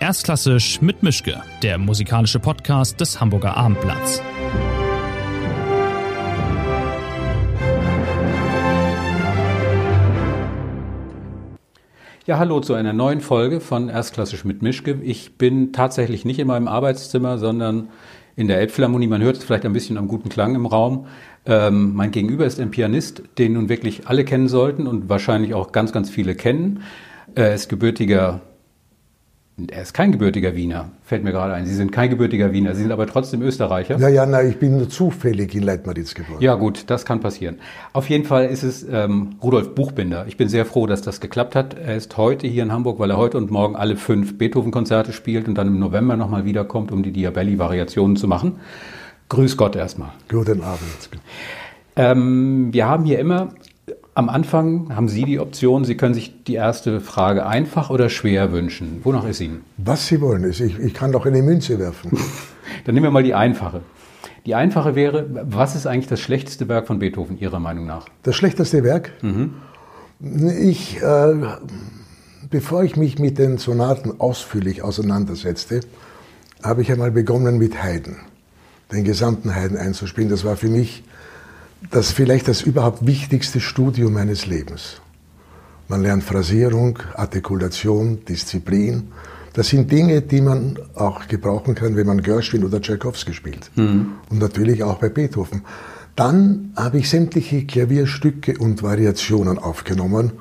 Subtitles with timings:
[0.00, 4.22] Erstklassisch mit Mischke, der musikalische Podcast des Hamburger Abendblatts.
[12.26, 15.00] Ja, hallo zu einer neuen Folge von Erstklassisch mit Mischke.
[15.02, 17.88] Ich bin tatsächlich nicht in meinem Arbeitszimmer, sondern
[18.36, 19.08] in der Elbphilharmonie.
[19.08, 21.06] Man hört es vielleicht ein bisschen am guten Klang im Raum.
[21.44, 25.72] Ähm, mein Gegenüber ist ein Pianist, den nun wirklich alle kennen sollten und wahrscheinlich auch
[25.72, 26.84] ganz, ganz viele kennen.
[27.34, 28.42] Er ist gebürtiger
[29.66, 31.66] er ist kein gebürtiger Wiener, fällt mir gerade ein.
[31.66, 33.98] Sie sind kein gebürtiger Wiener, Sie sind aber trotzdem Österreicher.
[33.98, 36.40] Ja, ja, na, ich bin nur zufällig in Leitmaritz geboren.
[36.40, 37.56] Ja, gut, das kann passieren.
[37.92, 40.26] Auf jeden Fall ist es ähm, Rudolf Buchbinder.
[40.28, 41.74] Ich bin sehr froh, dass das geklappt hat.
[41.74, 45.48] Er ist heute hier in Hamburg, weil er heute und morgen alle fünf Beethoven-Konzerte spielt
[45.48, 48.60] und dann im November nochmal wiederkommt, um die Diabelli-Variationen zu machen.
[49.28, 50.10] Grüß Gott erstmal.
[50.28, 51.10] Guten Abend.
[51.96, 53.48] Ähm, wir haben hier immer
[54.18, 58.50] am Anfang haben Sie die Option, Sie können sich die erste Frage einfach oder schwer
[58.50, 59.00] wünschen.
[59.04, 59.62] Wonach ist Ihnen?
[59.76, 60.50] Was Sie wollen.
[60.50, 62.18] Ich, ich kann doch eine Münze werfen.
[62.84, 63.80] Dann nehmen wir mal die einfache.
[64.44, 68.06] Die einfache wäre, was ist eigentlich das schlechteste Werk von Beethoven Ihrer Meinung nach?
[68.24, 69.12] Das schlechteste Werk?
[69.22, 69.54] Mhm.
[70.62, 71.34] Ich, äh,
[72.50, 75.82] bevor ich mich mit den Sonaten ausführlich auseinandersetzte,
[76.64, 78.16] habe ich einmal begonnen mit Haydn,
[78.90, 80.28] den gesamten Haydn einzuspielen.
[80.28, 81.04] Das war für mich
[81.90, 85.00] das vielleicht das überhaupt wichtigste Studium meines Lebens.
[85.88, 89.08] Man lernt Phrasierung, Artikulation, Disziplin.
[89.54, 93.70] Das sind Dinge, die man auch gebrauchen kann, wenn man Gershwin oder Tchaikovsky spielt.
[93.76, 94.12] Mhm.
[94.28, 95.62] Und natürlich auch bei Beethoven.
[96.14, 100.32] Dann habe ich sämtliche Klavierstücke und Variationen aufgenommen,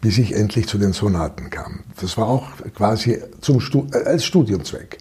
[0.00, 1.80] bis ich endlich zu den Sonaten kam.
[2.00, 4.98] Das war auch quasi zum Stu äh, als Studiumzweck.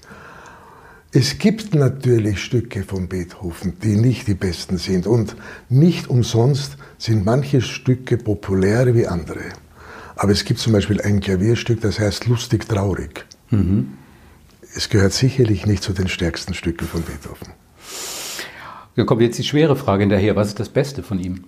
[1.14, 5.08] Es gibt natürlich Stücke von Beethoven, die nicht die besten sind.
[5.08, 5.36] Und
[5.68, 9.44] nicht umsonst sind manche Stücke populärer wie andere.
[10.16, 13.26] Aber es gibt zum Beispiel ein Klavierstück, das heißt Lustig Traurig.
[13.50, 13.98] Mhm.
[14.74, 17.50] Es gehört sicherlich nicht zu den stärksten Stücken von Beethoven.
[18.96, 20.38] Da kommt jetzt die schwere Frage hinterher.
[20.38, 21.44] Was ist das Beste von ihm?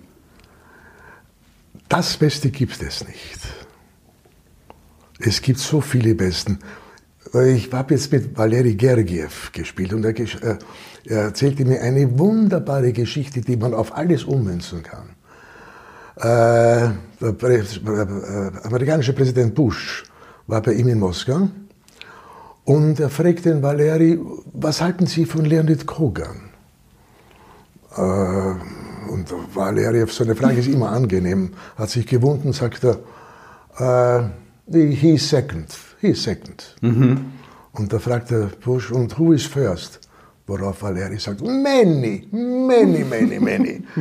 [1.88, 3.40] Das Beste gibt es nicht.
[5.18, 6.58] Es gibt so viele Besten.
[7.32, 10.58] Ich habe jetzt mit Valeri Gergiev gespielt und er, äh,
[11.06, 15.10] er, erzählte mir eine wunderbare Geschichte, die man auf alles ummünzen kann.
[16.16, 16.90] Äh,
[17.20, 20.04] der Prä äh, amerikanische Präsident Bush
[20.46, 21.48] war bei ihm in Moskau
[22.64, 24.20] und er fragte den Valeri,
[24.52, 26.50] was halten Sie von Leonid Kogan?
[27.96, 34.30] Äh, und Valeri, so eine Frage ist immer angenehm, hat sich gewunden, sagt er,
[34.70, 35.74] äh, he second.
[36.04, 36.76] He is second.
[36.82, 37.32] Mhm.
[37.72, 40.00] Und da fragt der Bush, und who is first?
[40.46, 43.82] Worauf Valeri sagt, many, many, many, many.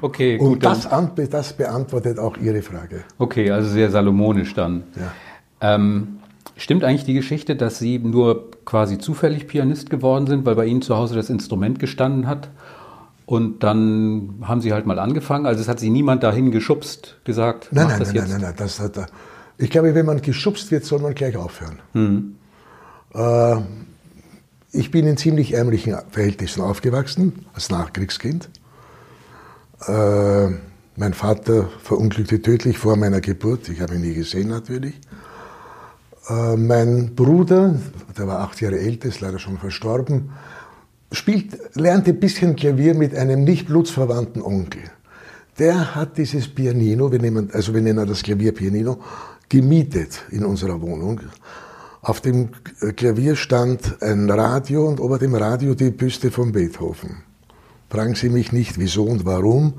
[0.00, 0.48] Okay, gut.
[0.48, 0.88] Und das,
[1.28, 3.02] das, beantwortet auch Ihre Frage.
[3.18, 4.84] Okay, also sehr salomonisch dann.
[4.94, 5.74] Ja.
[5.74, 6.18] Ähm,
[6.56, 10.82] stimmt eigentlich die Geschichte, dass Sie nur quasi zufällig Pianist geworden sind, weil bei Ihnen
[10.82, 12.50] zu Hause das Instrument gestanden hat?
[13.24, 15.46] Und dann haben Sie halt mal angefangen.
[15.46, 18.28] Also es hat Sie niemand dahin geschubst, gesagt, nein, nein, das nein, jetzt.
[18.30, 19.06] Nein, nein, nein, das hat er.
[19.58, 21.80] Ich glaube, wenn man geschubst wird, soll man gleich aufhören.
[21.92, 22.36] Hm.
[23.14, 23.56] Äh,
[24.72, 28.50] ich bin in ziemlich ärmlichen Verhältnissen aufgewachsen, als Nachkriegskind.
[29.86, 30.48] Äh,
[30.96, 33.68] mein Vater verunglückte tödlich vor meiner Geburt.
[33.68, 34.94] Ich habe ihn nie gesehen natürlich.
[36.28, 37.76] Äh, mein Bruder,
[38.18, 40.30] der war acht Jahre älter, ist leider schon verstorben,
[41.12, 44.82] spielt, lernte ein bisschen Klavier mit einem nicht blutsverwandten Onkel.
[45.58, 48.98] Der hat dieses Pianino, wir nehmen, also wir nennen das Klavier Pianino,
[49.48, 51.20] gemietet in unserer Wohnung.
[52.02, 52.50] Auf dem
[52.96, 57.22] Klavier stand ein Radio und über dem Radio die Büste von Beethoven.
[57.90, 59.74] Fragen Sie mich nicht, wieso und warum,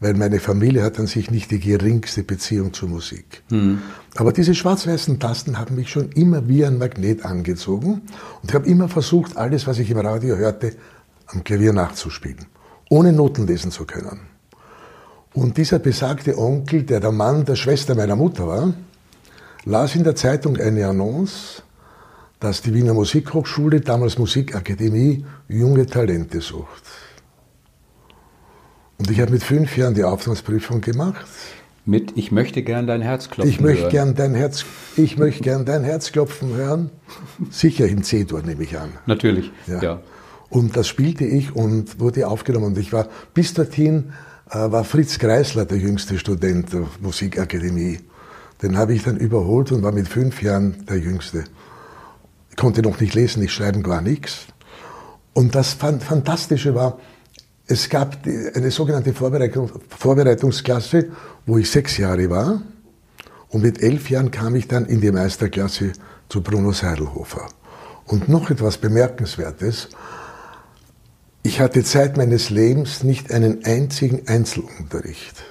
[0.00, 3.42] weil meine Familie hat an sich nicht die geringste Beziehung zur Musik.
[3.50, 3.80] Mhm.
[4.14, 8.02] Aber diese schwarz-weißen Tasten haben mich schon immer wie ein Magnet angezogen
[8.42, 10.76] und ich habe immer versucht, alles, was ich im Radio hörte,
[11.26, 12.46] am Klavier nachzuspielen,
[12.90, 14.20] ohne Noten lesen zu können.
[15.32, 18.72] Und dieser besagte Onkel, der der Mann der Schwester meiner Mutter war,
[19.66, 21.62] las in der Zeitung eine Annonce,
[22.40, 26.84] dass die Wiener Musikhochschule, damals Musikakademie, junge Talente sucht.
[28.98, 31.26] Und ich habe mit fünf Jahren die Aufnahmeprüfung gemacht.
[31.84, 33.92] Mit Ich möchte gern dein Herz klopfen ich möchte hören.
[33.92, 34.64] Gern dein Herz,
[34.96, 36.90] ich möchte gern dein Herz klopfen hören.
[37.50, 38.90] Sicher in C-Dur, nehme ich an.
[39.06, 39.82] Natürlich, ja.
[39.82, 40.00] ja.
[40.48, 42.66] Und das spielte ich und wurde aufgenommen.
[42.66, 44.12] Und ich war, bis dorthin
[44.50, 47.98] äh, war Fritz Kreisler der jüngste Student der Musikakademie.
[48.62, 51.44] Den habe ich dann überholt und war mit fünf Jahren der Jüngste.
[52.50, 54.46] Ich konnte noch nicht lesen, nicht schreiben, gar nichts.
[55.34, 56.98] Und das Fantastische war,
[57.66, 58.18] es gab
[58.54, 61.10] eine sogenannte Vorbereitung, Vorbereitungsklasse,
[61.44, 62.62] wo ich sechs Jahre war.
[63.48, 65.92] Und mit elf Jahren kam ich dann in die Meisterklasse
[66.28, 67.48] zu Bruno Seidelhofer.
[68.06, 69.88] Und noch etwas Bemerkenswertes.
[71.42, 75.44] Ich hatte Zeit meines Lebens nicht einen einzigen Einzelunterricht.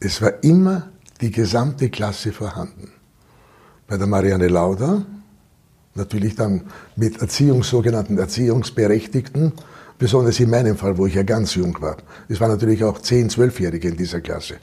[0.00, 0.91] Es war immer
[1.22, 2.90] die gesamte Klasse vorhanden.
[3.86, 5.06] Bei der Marianne Lauder,
[5.94, 6.62] natürlich dann
[6.96, 9.52] mit Erziehungs, sogenannten Erziehungsberechtigten,
[9.98, 11.96] besonders in meinem Fall, wo ich ja ganz jung war.
[12.28, 14.56] Es waren natürlich auch 10-, 12-Jährige in dieser Klasse.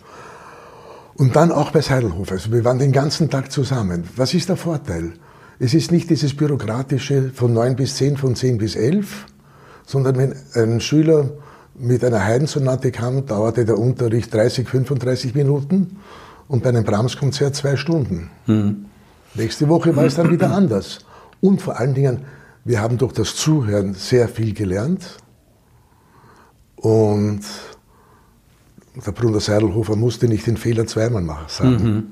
[1.16, 2.34] Und dann auch bei Seidelhofer.
[2.34, 4.04] Also wir waren den ganzen Tag zusammen.
[4.16, 5.14] Was ist der Vorteil?
[5.60, 9.26] Es ist nicht dieses bürokratische von 9 bis 10, von 10 bis 11,
[9.86, 11.30] sondern wenn ein Schüler
[11.76, 15.98] mit einer Haydn-Sonate kam, dauerte der Unterricht 30, 35 Minuten
[16.50, 18.30] und bei einem Brahms-Konzert zwei Stunden.
[18.48, 18.86] Mhm.
[19.36, 21.06] Nächste Woche war es dann wieder anders.
[21.40, 22.26] Und vor allen Dingen,
[22.66, 25.18] wir haben durch das Zuhören sehr viel gelernt.
[26.76, 27.42] Und
[29.06, 31.72] der Bruder Seidelhofer musste nicht den Fehler zweimal machen.
[31.72, 32.04] Mhm.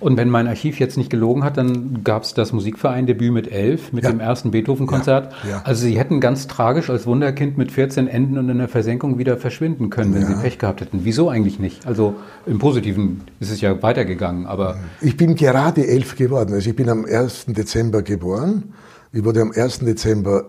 [0.00, 3.92] Und wenn mein Archiv jetzt nicht gelogen hat, dann gab es das Musikverein-Debüt mit elf,
[3.92, 4.10] mit ja.
[4.10, 5.32] dem ersten Beethoven-Konzert.
[5.44, 5.50] Ja.
[5.50, 5.62] Ja.
[5.64, 9.36] Also Sie hätten ganz tragisch als Wunderkind mit 14 Enden und in der Versenkung wieder
[9.36, 11.00] verschwinden können, wenn Sie Pech gehabt hätten.
[11.04, 11.86] Wieso eigentlich nicht?
[11.86, 12.14] Also
[12.46, 14.76] im Positiven ist es ja weitergegangen, aber...
[15.00, 16.54] Ich bin gerade elf geworden.
[16.54, 17.46] Also ich bin am 1.
[17.48, 18.72] Dezember geboren.
[19.12, 19.80] Ich wurde am 1.
[19.80, 20.46] Dezember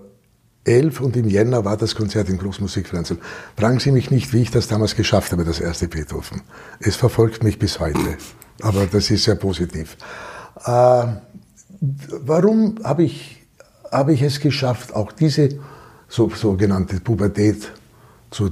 [0.66, 3.20] 11 und im Jänner war das Konzert im Großmusikfernsehen.
[3.58, 6.42] Fragen Sie mich nicht, wie ich das damals geschafft habe, das erste Beethoven.
[6.80, 8.18] Es verfolgt mich bis heute,
[8.62, 9.98] aber das ist sehr positiv.
[10.66, 11.06] Äh,
[11.82, 13.44] warum habe ich,
[13.92, 15.50] hab ich es geschafft, auch diese
[16.08, 17.72] so, sogenannte Pubertät
[18.32, 18.50] zu,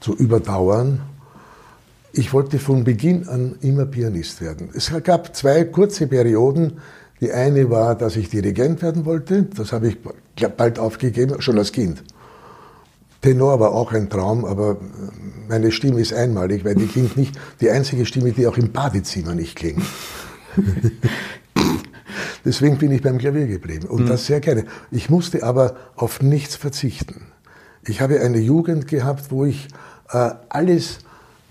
[0.00, 1.02] zu überdauern?
[2.12, 4.68] Ich wollte von Beginn an immer Pianist werden.
[4.74, 6.78] Es gab zwei kurze Perioden,
[7.22, 9.44] die eine war, dass ich Dirigent werden wollte.
[9.44, 9.96] Das habe ich
[10.56, 12.02] bald aufgegeben, schon als Kind.
[13.20, 14.78] Tenor war auch ein Traum, aber
[15.48, 19.36] meine Stimme ist einmalig, weil die klingt nicht die einzige Stimme, die auch im Badezimmer
[19.36, 19.84] nicht klingt.
[22.44, 24.08] Deswegen bin ich beim Klavier geblieben und mhm.
[24.08, 24.64] das sehr gerne.
[24.90, 27.28] Ich musste aber auf nichts verzichten.
[27.86, 29.68] Ich habe eine Jugend gehabt, wo ich
[30.10, 30.98] äh, alles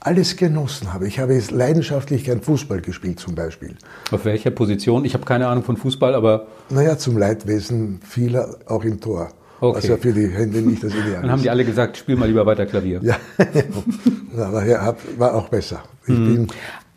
[0.01, 1.07] alles genossen habe.
[1.07, 3.75] Ich habe leidenschaftlich gern Fußball gespielt zum Beispiel.
[4.09, 5.05] Auf welcher Position?
[5.05, 6.47] Ich habe keine Ahnung von Fußball, aber...
[6.69, 9.29] Naja, zum Leidwesen vieler auch im Tor.
[9.59, 9.75] Okay.
[9.75, 11.21] Also für die Hände nicht das Ideal.
[11.21, 12.99] Dann haben die alle gesagt, spiel mal lieber weiter Klavier.
[13.03, 13.15] Ja,
[14.37, 15.83] aber ja, war auch besser.
[16.07, 16.47] Mhm.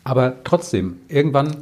[0.03, 1.57] aber trotzdem, irgendwann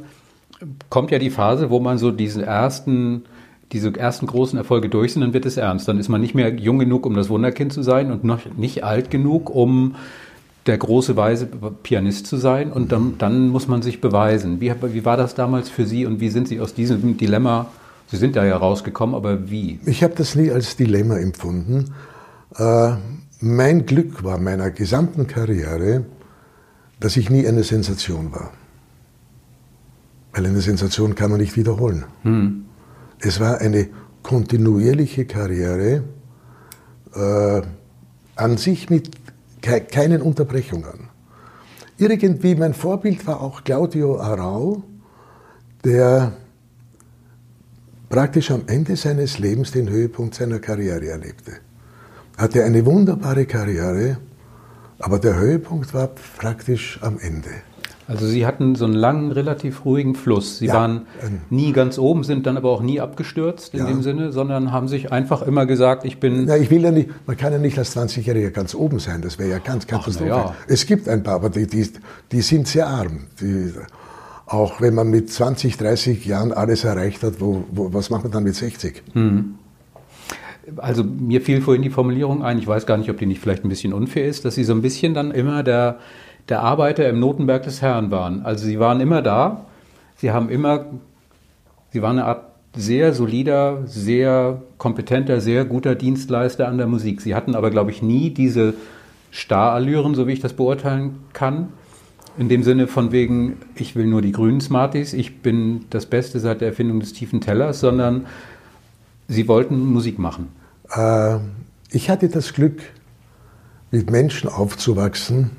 [0.88, 3.24] kommt ja die Phase, wo man so diesen ersten
[3.72, 5.88] diese ersten großen Erfolge durch sind, dann wird es ernst.
[5.88, 8.84] Dann ist man nicht mehr jung genug, um das Wunderkind zu sein und noch nicht
[8.84, 9.96] alt genug, um
[10.66, 11.46] der große weise
[11.82, 14.60] Pianist zu sein und dann, dann muss man sich beweisen.
[14.60, 17.66] Wie, wie war das damals für Sie und wie sind Sie aus diesem Dilemma,
[18.06, 19.78] Sie sind da ja rausgekommen, aber wie?
[19.84, 21.94] Ich habe das nie als Dilemma empfunden.
[22.56, 22.92] Äh,
[23.40, 26.04] mein Glück war meiner gesamten Karriere,
[27.00, 28.52] dass ich nie eine Sensation war.
[30.32, 32.04] Weil eine Sensation kann man nicht wiederholen.
[32.22, 32.64] Hm.
[33.20, 33.88] Es war eine
[34.22, 36.02] kontinuierliche Karriere,
[37.14, 37.62] äh,
[38.36, 39.10] an sich mit
[39.64, 41.08] keinen Unterbrechungen.
[41.96, 44.82] Irgendwie mein Vorbild war auch Claudio Arau,
[45.84, 46.32] der
[48.08, 51.52] praktisch am Ende seines Lebens den Höhepunkt seiner Karriere erlebte.
[52.36, 54.18] Hatte eine wunderbare Karriere,
[54.98, 57.50] aber der Höhepunkt war praktisch am Ende.
[58.06, 60.58] Also Sie hatten so einen langen, relativ ruhigen Fluss.
[60.58, 61.02] Sie ja, waren
[61.48, 63.86] nie ganz oben, sind dann aber auch nie abgestürzt in ja.
[63.86, 66.44] dem Sinne, sondern haben sich einfach immer gesagt, ich bin.
[66.44, 69.38] Na, ich will ja nicht, man kann ja nicht als 20-Jähriger ganz oben sein, das
[69.38, 70.28] wäre ja ganz katastrophal.
[70.28, 70.54] Ja.
[70.68, 71.88] Es gibt ein paar, aber die, die,
[72.30, 73.20] die sind sehr arm.
[73.40, 73.72] Die,
[74.46, 78.32] auch wenn man mit 20, 30 Jahren alles erreicht hat, wo, wo, was macht man
[78.32, 79.02] dann mit 60?
[79.14, 79.54] Hm.
[80.76, 83.64] Also mir fiel vorhin die Formulierung ein, ich weiß gar nicht, ob die nicht vielleicht
[83.64, 85.98] ein bisschen unfair ist, dass Sie so ein bisschen dann immer der
[86.48, 88.44] der Arbeiter im Notenberg des Herrn waren.
[88.44, 89.66] Also sie waren immer da,
[90.16, 90.86] sie haben immer,
[91.90, 92.44] sie waren eine Art
[92.76, 97.20] sehr solider, sehr kompetenter, sehr guter Dienstleister an der Musik.
[97.20, 98.74] Sie hatten aber, glaube ich, nie diese
[99.30, 101.68] Starallüren, so wie ich das beurteilen kann.
[102.36, 106.40] In dem Sinne von wegen, ich will nur die grünen Smarties, ich bin das Beste
[106.40, 108.26] seit der Erfindung des tiefen Tellers, sondern
[109.28, 110.48] sie wollten Musik machen.
[110.90, 111.36] Äh,
[111.90, 112.82] ich hatte das Glück,
[113.92, 115.52] mit Menschen aufzuwachsen,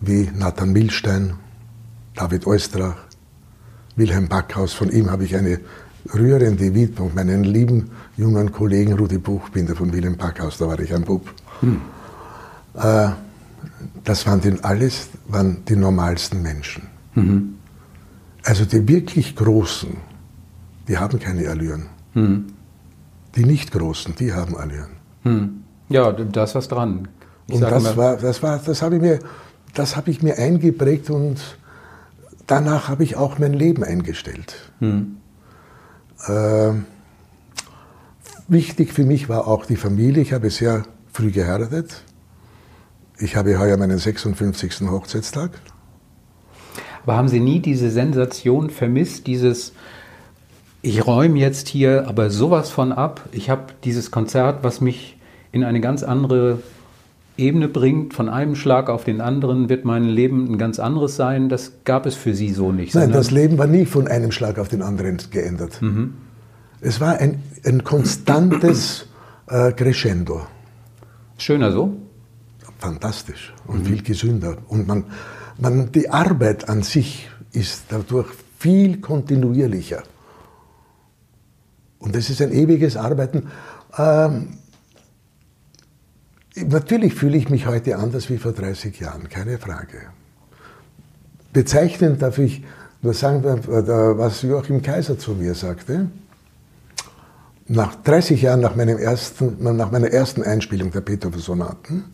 [0.00, 1.34] wie Nathan Milstein,
[2.14, 2.96] David Oistrach,
[3.96, 4.72] Wilhelm Backhaus.
[4.72, 5.60] Von ihm habe ich eine
[6.14, 11.02] rührende Widmung, meinen lieben jungen Kollegen Rudi Buchbinder von Wilhelm Backhaus, da war ich ein
[11.02, 11.28] Bub.
[11.60, 11.80] Hm.
[12.74, 13.10] Äh,
[14.04, 16.84] das waren denn alles waren die normalsten Menschen.
[17.14, 17.54] Mhm.
[18.44, 19.96] Also die wirklich Großen,
[20.86, 21.86] die haben keine Allüren.
[22.14, 22.46] Mhm.
[23.34, 24.92] Die nicht Großen, die haben Allüren.
[25.24, 25.64] Mhm.
[25.88, 27.08] Ja, da ist was dran.
[27.46, 29.18] Ich und das war, das war, das habe ich mir
[29.74, 31.38] das habe ich mir eingeprägt und
[32.46, 34.56] danach habe ich auch mein Leben eingestellt.
[34.80, 35.18] Hm.
[36.26, 36.72] Äh,
[38.48, 40.22] wichtig für mich war auch die Familie.
[40.22, 42.02] Ich habe sehr früh geheiratet.
[43.18, 44.88] Ich habe heuer meinen 56.
[44.88, 45.50] Hochzeitstag.
[47.02, 49.72] Aber haben Sie nie diese Sensation vermisst, dieses,
[50.82, 53.28] ich räume jetzt hier aber sowas von ab.
[53.32, 55.16] Ich habe dieses Konzert, was mich
[55.50, 56.60] in eine ganz andere
[57.38, 61.48] Ebene bringt, von einem Schlag auf den anderen wird mein Leben ein ganz anderes sein.
[61.48, 62.94] Das gab es für Sie so nicht.
[62.94, 65.80] Nein, das Leben war nie von einem Schlag auf den anderen geändert.
[65.80, 66.14] Mhm.
[66.80, 69.06] Es war ein, ein konstantes
[69.46, 70.46] äh, Crescendo.
[71.38, 71.96] Schöner so?
[72.78, 73.84] Fantastisch und mhm.
[73.84, 74.56] viel gesünder.
[74.66, 75.04] Und man,
[75.58, 78.28] man, die Arbeit an sich ist dadurch
[78.58, 80.02] viel kontinuierlicher.
[82.00, 83.48] Und das ist ein ewiges Arbeiten.
[83.96, 84.58] Ähm,
[86.66, 89.98] Natürlich fühle ich mich heute anders wie vor 30 Jahren, keine Frage.
[91.52, 92.64] Bezeichnend darf ich
[93.02, 96.08] nur sagen, was Joachim Kaiser zu mir sagte.
[97.68, 102.04] Nach 30 Jahren nach, meinem ersten, nach meiner ersten Einspielung der Beethoven-Sonaten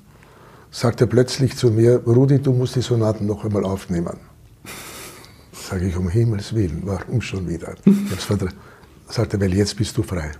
[0.71, 4.19] sagte er plötzlich zu mir, Rudi, du musst die Sonaten noch einmal aufnehmen.
[5.53, 7.75] Sage ich, um Himmels Willen, warum schon wieder?
[7.87, 10.33] Ich sagte, weil jetzt bist du frei.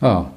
[0.00, 0.30] Ah,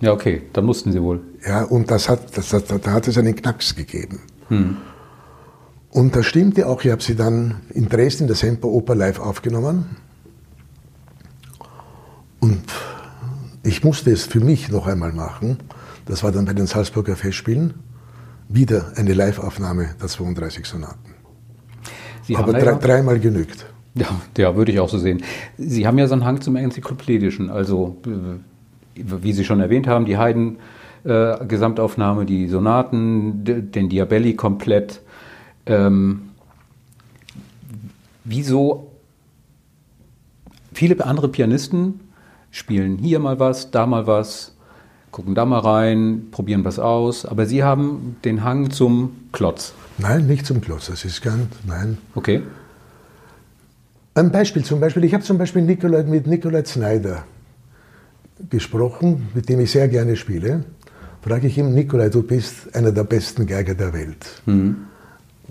[0.00, 1.20] ja, okay, dann mussten Sie wohl.
[1.46, 4.20] Ja, und das hat, das, das, da hat es einen Knacks gegeben.
[4.48, 4.76] Hm.
[5.90, 9.96] Und das stimmte auch, ich habe sie dann in Dresden, der Semper Oper live aufgenommen.
[12.38, 12.62] Und
[13.62, 15.58] ich musste es für mich noch einmal machen.
[16.06, 17.74] Das war dann bei den Salzburger Festspielen.
[18.48, 21.14] Wieder eine Live-Aufnahme der 32 Sonaten.
[22.22, 23.66] Sie Aber drei, dreimal genügt.
[23.94, 24.06] Ja,
[24.38, 25.22] ja, würde ich auch so sehen.
[25.58, 27.50] Sie haben ja so einen Hang zum Enzyklopädischen.
[27.50, 28.38] Also äh,
[29.06, 35.00] wie Sie schon erwähnt haben, die Haydn-Gesamtaufnahme, äh, die Sonaten, den Diabelli komplett.
[35.66, 36.30] Ähm,
[38.24, 38.90] wieso
[40.72, 42.00] viele andere Pianisten
[42.50, 44.54] spielen hier mal was, da mal was,
[45.10, 49.74] gucken da mal rein, probieren was aus, aber Sie haben den Hang zum Klotz.
[49.98, 51.98] Nein, nicht zum Klotz, das ist ganz, nein.
[52.14, 52.42] Okay.
[54.14, 57.24] Ein Beispiel zum Beispiel, ich habe zum Beispiel Nikolai, mit Nikolai Snyder
[58.48, 60.64] gesprochen, mit dem ich sehr gerne spiele,
[61.22, 64.42] frage ich ihn, Nikolai, du bist einer der besten Geiger der Welt.
[64.46, 64.76] Mhm.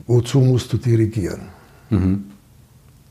[0.08, 1.41] Wozu musst du dirigieren?
[1.89, 2.25] Mhm.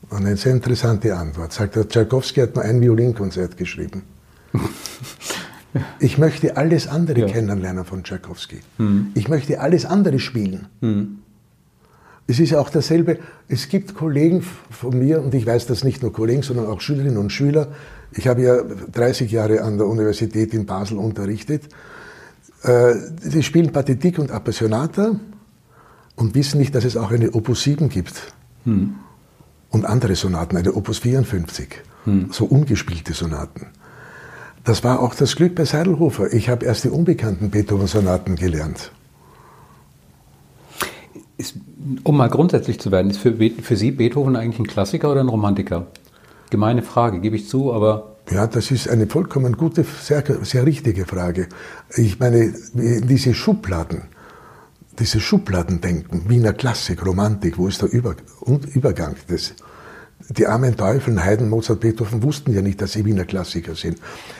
[0.09, 1.53] Und eine sehr interessante Antwort.
[1.53, 4.01] Sagt er, Tchaikovsky hat nur ein Violinkonzert geschrieben.
[5.99, 7.27] ich möchte alles andere ja.
[7.27, 8.59] kennenlernen von Tchaikovsky.
[8.79, 9.11] Mhm.
[9.13, 10.67] Ich möchte alles andere spielen.
[12.29, 13.17] Es ist ja auch dasselbe,
[13.47, 17.17] es gibt Kollegen von mir, und ich weiß das nicht nur Kollegen, sondern auch Schülerinnen
[17.17, 17.69] und Schüler,
[18.11, 21.63] ich habe ja 30 Jahre an der Universität in Basel unterrichtet.
[22.61, 25.19] Äh, sie spielen Pathetik und Appassionata
[26.17, 28.31] und wissen nicht, dass es auch eine Opus 7 gibt.
[28.65, 28.93] Hm.
[29.71, 31.81] Und andere Sonaten, eine Opus 54.
[32.05, 32.29] Hm.
[32.31, 33.67] So ungespielte Sonaten.
[34.63, 36.31] Das war auch das Glück bei Seidelhofer.
[36.31, 38.91] Ich habe erst die unbekannten Beethoven-Sonaten gelernt.
[41.39, 41.55] Ist,
[42.03, 45.29] um mal grundsätzlich zu werden, ist für, für Sie Beethoven eigentlich ein Klassiker oder ein
[45.29, 45.87] Romantiker?
[46.49, 48.17] Gemeine Frage, gebe ich zu, aber.
[48.29, 51.47] Ja, das ist eine vollkommen gute, sehr, sehr richtige Frage.
[51.95, 54.01] Ich meine, diese Schubladen,
[54.99, 58.15] diese Schubladendenken, Wiener Klassik, Romantik, wo ist der Über
[58.73, 59.15] Übergang?
[59.29, 59.53] Das,
[60.27, 63.97] die armen Teufel, Haydn, Mozart, Beethoven wussten ja nicht, dass sie Wiener Klassiker sind.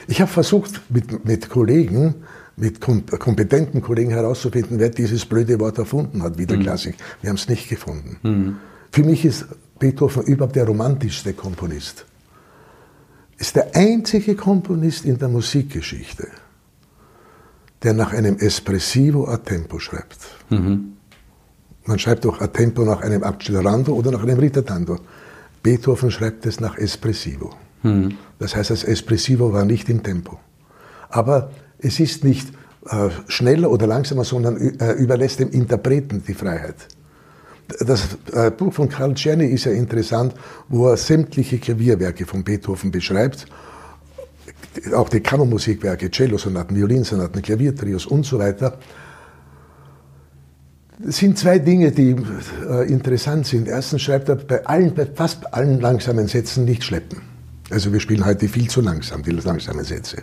[0.10, 2.16] Ich habe versucht, mit, mit Kollegen,
[2.60, 6.62] mit kompetenten Kollegen herauszufinden, wer dieses blöde Wort erfunden hat, Wiener mhm.
[6.62, 6.96] Klassik.
[7.22, 8.18] Wir haben es nicht gefunden.
[8.22, 8.58] Mhm.
[8.92, 9.46] Für mich ist
[9.80, 12.06] Beethoven überhaupt der romantischste Komponist.
[13.38, 16.28] Ist der einzige Komponist in der Musikgeschichte,
[17.84, 20.18] der nach einem Espressivo a tempo schreibt.
[20.50, 20.98] Mhm.
[21.86, 25.00] Man schreibt doch a tempo nach einem Accelerando oder nach einem Ritardando.
[25.64, 27.54] Beethoven schreibt es nach Espressivo.
[27.84, 28.18] Mhm.
[28.38, 30.40] Das heißt, das Espressivo war nicht im Tempo.
[31.10, 32.50] Aber es ist nicht
[32.86, 36.76] äh, schneller oder langsamer, sondern äh, überlässt dem Interpreten die Freiheit.
[37.80, 40.34] Das äh, Buch von Karl Czerny ist ja interessant,
[40.70, 43.46] wo er sämtliche Klavierwerke von Beethoven beschreibt,
[44.96, 48.78] auch die Kammermusikwerke, Cellosonaten, Violinsonaten, Klaviertrios und so weiter.
[51.08, 52.16] Es sind zwei Dinge, die
[52.68, 53.68] äh, interessant sind.
[53.68, 57.22] Erstens schreibt er bei allen, bei fast allen langsamen Sätzen nicht schleppen.
[57.70, 60.18] Also wir spielen heute viel zu langsam, die langsamen Sätze.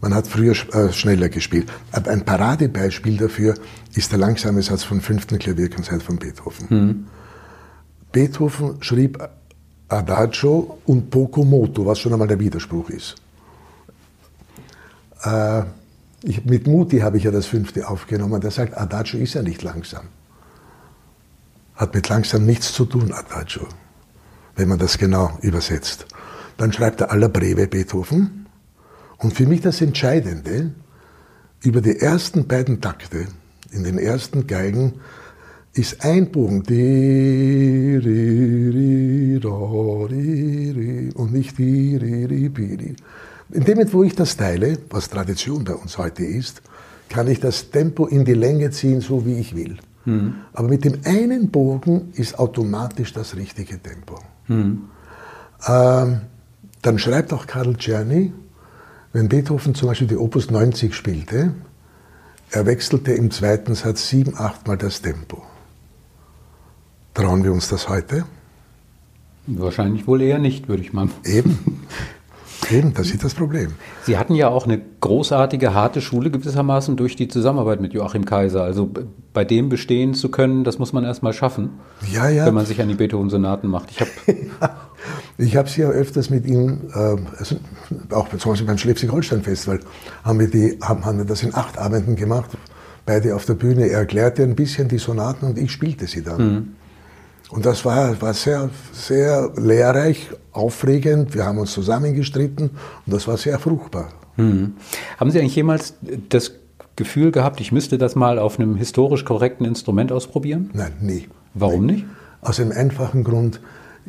[0.00, 1.70] Man hat früher äh, schneller gespielt.
[1.92, 3.54] Aber ein Paradebeispiel dafür
[3.94, 6.66] ist der langsame Satz vom fünften Klavierkonzert von Beethoven.
[6.68, 7.06] Mhm.
[8.12, 9.18] Beethoven schrieb
[9.88, 13.16] Adagio und Poco moto, was schon einmal der Widerspruch ist.
[15.22, 15.62] Äh,
[16.22, 18.40] ich, mit Muti habe ich ja das fünfte aufgenommen.
[18.40, 20.08] Der sagt, Adagio ist ja nicht langsam.
[21.74, 23.66] Hat mit langsam nichts zu tun, Adagio.
[24.56, 26.06] wenn man das genau übersetzt.
[26.56, 28.45] Dann schreibt er aller Breve Beethoven.
[29.18, 30.72] Und für mich das Entscheidende,
[31.62, 33.26] über die ersten beiden Takte
[33.70, 34.94] in den ersten Geigen
[35.72, 36.62] ist ein Bogen
[41.14, 41.58] und nicht.
[41.58, 42.96] In
[43.64, 46.62] dem Moment, wo ich das teile, was Tradition bei uns heute ist,
[47.08, 49.76] kann ich das Tempo in die Länge ziehen, so wie ich will.
[50.04, 50.34] Mhm.
[50.52, 54.18] Aber mit dem einen Bogen ist automatisch das richtige Tempo.
[54.48, 54.82] Mhm.
[55.66, 56.20] Ähm,
[56.82, 58.32] dann schreibt auch Karl Czerny,
[59.16, 61.54] wenn Beethoven zum Beispiel die Opus 90 spielte,
[62.50, 65.42] er wechselte im zweiten Satz sieben, achtmal das Tempo.
[67.14, 68.26] Trauen wir uns das heute?
[69.46, 71.08] Wahrscheinlich wohl eher nicht, würde ich mal.
[71.24, 71.86] Eben.
[72.70, 73.72] Eben, das ist das Problem.
[74.02, 78.64] Sie hatten ja auch eine großartige, harte Schule gewissermaßen durch die Zusammenarbeit mit Joachim Kaiser.
[78.64, 78.90] Also
[79.32, 81.70] bei dem bestehen zu können, das muss man erstmal schaffen,
[82.12, 82.44] ja, ja.
[82.44, 83.92] wenn man sich an die Beethoven-Sonaten macht.
[83.92, 84.10] Ich habe
[85.38, 87.56] ich habe ja öfters mit ihm, äh, also
[88.10, 89.80] auch zum Beispiel beim Schleswig-Holstein-Festival,
[90.24, 92.50] haben wir, die, haben, wir das in acht Abenden gemacht,
[93.04, 93.88] beide auf der Bühne.
[93.88, 96.54] Er erklärte ein bisschen die Sonaten und ich spielte sie dann.
[96.54, 96.68] Mhm.
[97.50, 101.34] Und das war, war sehr, sehr lehrreich, aufregend.
[101.34, 104.08] Wir haben uns zusammengestritten und das war sehr fruchtbar.
[104.36, 104.74] Hm.
[105.18, 105.94] Haben Sie eigentlich jemals
[106.28, 106.52] das
[106.96, 110.70] Gefühl gehabt, ich müsste das mal auf einem historisch korrekten Instrument ausprobieren?
[110.72, 111.28] Nein, nie.
[111.54, 111.92] Warum nie.
[111.92, 112.06] nicht?
[112.40, 113.60] Aus dem einfachen Grund,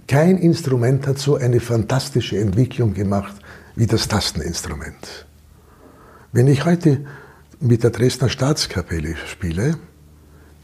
[0.08, 3.36] kein Instrument hat so eine fantastische Entwicklung gemacht
[3.76, 5.28] wie das Tasteninstrument.
[6.32, 7.06] Wenn ich heute
[7.60, 9.78] mit der Dresdner Staatskapelle spiele,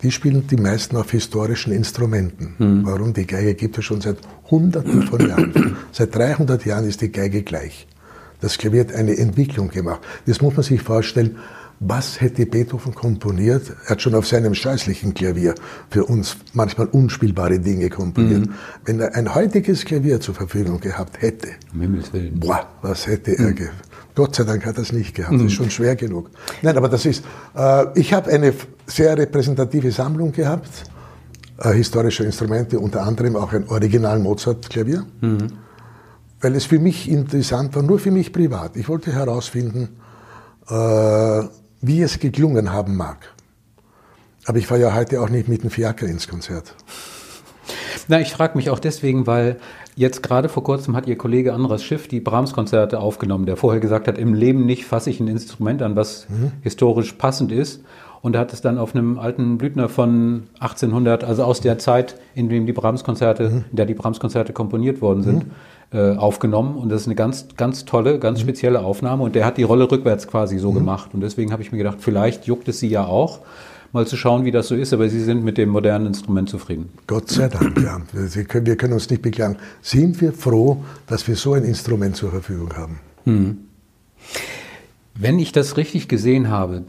[0.01, 2.55] die spielen die meisten auf historischen Instrumenten.
[2.57, 2.85] Mhm.
[2.85, 3.13] Warum?
[3.13, 4.17] Die Geige gibt es schon seit
[4.51, 5.77] Hunderten von Jahren.
[5.91, 7.87] seit 300 Jahren ist die Geige gleich.
[8.41, 10.01] Das Klavier hat eine Entwicklung gemacht.
[10.25, 11.37] Das muss man sich vorstellen.
[11.85, 13.73] Was hätte Beethoven komponiert?
[13.85, 15.53] Er hat schon auf seinem scheußlichen Klavier
[15.89, 18.47] für uns manchmal unspielbare Dinge komponiert.
[18.47, 18.53] Mhm.
[18.85, 22.39] Wenn er ein heutiges Klavier zur Verfügung gehabt hätte, um.
[22.39, 23.57] Boah, was hätte mhm.
[23.57, 23.69] er
[24.15, 25.33] Gott sei Dank hat er es nicht gehabt.
[25.33, 25.55] Das ist mhm.
[25.55, 26.29] schon schwer genug.
[26.61, 28.53] Nein, aber das ist, äh, ich habe eine
[28.85, 30.69] sehr repräsentative Sammlung gehabt,
[31.57, 35.47] äh, historischer Instrumente, unter anderem auch ein Original Mozart-Klavier, mhm.
[36.41, 38.77] weil es für mich interessant war, nur für mich privat.
[38.77, 39.89] Ich wollte herausfinden,
[40.69, 41.43] äh,
[41.83, 43.33] wie es geklungen haben mag.
[44.45, 46.75] Aber ich fahre ja heute auch nicht mit dem Fiaker ins Konzert.
[48.07, 49.57] Na, ich frage mich auch deswegen, weil
[49.95, 54.07] Jetzt gerade vor kurzem hat Ihr Kollege Andras Schiff die Brahms-Konzerte aufgenommen, der vorher gesagt
[54.07, 56.51] hat, im Leben nicht fasse ich ein Instrument an, was mhm.
[56.61, 57.83] historisch passend ist.
[58.21, 62.15] Und er hat es dann auf einem alten Blüthner von 1800, also aus der Zeit,
[62.33, 63.65] in dem die Brahms-Konzerte, mhm.
[63.69, 65.51] in der die Brahms-Konzerte komponiert worden sind, mhm.
[65.93, 66.75] Äh, aufgenommen.
[66.75, 68.43] Und das ist eine ganz, ganz tolle, ganz mhm.
[68.43, 69.23] spezielle Aufnahme.
[69.23, 70.75] Und der hat die Rolle rückwärts quasi so mhm.
[70.75, 71.11] gemacht.
[71.13, 73.39] Und deswegen habe ich mir gedacht, vielleicht juckt es Sie ja auch
[73.91, 74.91] mal zu schauen, wie das so ist.
[74.91, 76.89] Aber Sie sind mit dem modernen Instrument zufrieden.
[77.07, 78.01] Gott sei Dank, ja.
[78.11, 79.57] Wir können, wir können uns nicht beklagen.
[79.81, 82.99] Sind wir froh, dass wir so ein Instrument zur Verfügung haben?
[83.25, 83.57] Hm.
[85.15, 86.83] Wenn ich das richtig gesehen habe,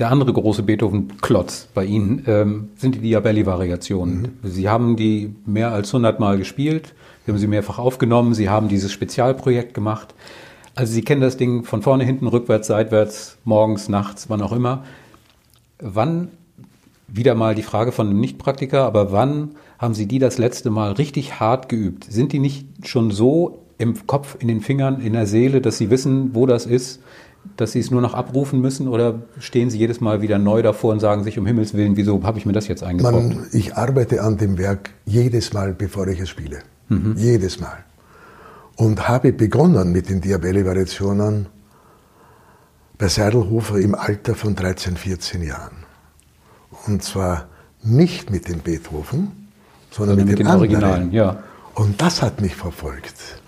[0.00, 4.22] der andere große Beethoven-Klotz bei Ihnen ähm, sind die Diabelli-Variationen.
[4.42, 4.48] Mhm.
[4.48, 8.68] Sie haben die mehr als 100 Mal gespielt, Sie haben sie mehrfach aufgenommen, Sie haben
[8.68, 10.14] dieses Spezialprojekt gemacht.
[10.74, 14.84] Also Sie kennen das Ding von vorne, hinten, rückwärts, seitwärts, morgens, nachts, wann auch immer.
[15.78, 16.28] Wann
[17.06, 20.92] wieder mal die Frage von einem Nichtpraktiker, aber wann haben Sie die das letzte Mal
[20.92, 22.04] richtig hart geübt?
[22.04, 25.90] Sind die nicht schon so im Kopf, in den Fingern, in der Seele, dass Sie
[25.90, 27.02] wissen, wo das ist,
[27.56, 30.92] dass Sie es nur noch abrufen müssen oder stehen Sie jedes Mal wieder neu davor
[30.92, 33.32] und sagen sich um Himmels Willen, wieso habe ich mir das jetzt eingebaut?
[33.52, 36.60] ich arbeite an dem Werk jedes Mal, bevor ich es spiele.
[36.88, 37.14] Mhm.
[37.16, 37.84] Jedes Mal.
[38.76, 41.46] Und habe begonnen mit den Diabelli-Variationen
[42.98, 45.84] bei Seidelhofer im Alter von 13, 14 Jahren.
[46.86, 47.48] Und zwar
[47.82, 49.48] nicht mit dem Beethoven,
[49.90, 51.12] sondern, sondern mit, mit den, den Originalen.
[51.12, 51.42] Ja.
[51.74, 53.39] Und das hat mich verfolgt.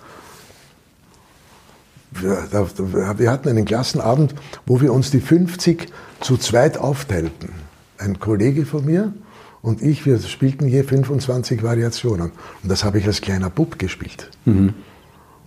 [2.20, 4.34] Wir, hatten einen Klassenabend,
[4.66, 5.88] wo wir uns die 50
[6.20, 7.50] zu zweit aufteilten.
[7.98, 9.12] Ein Kollege von mir
[9.62, 12.32] und ich, wir spielten je 25 Variationen.
[12.62, 14.30] Und das habe ich als kleiner Bub gespielt.
[14.44, 14.74] Mhm.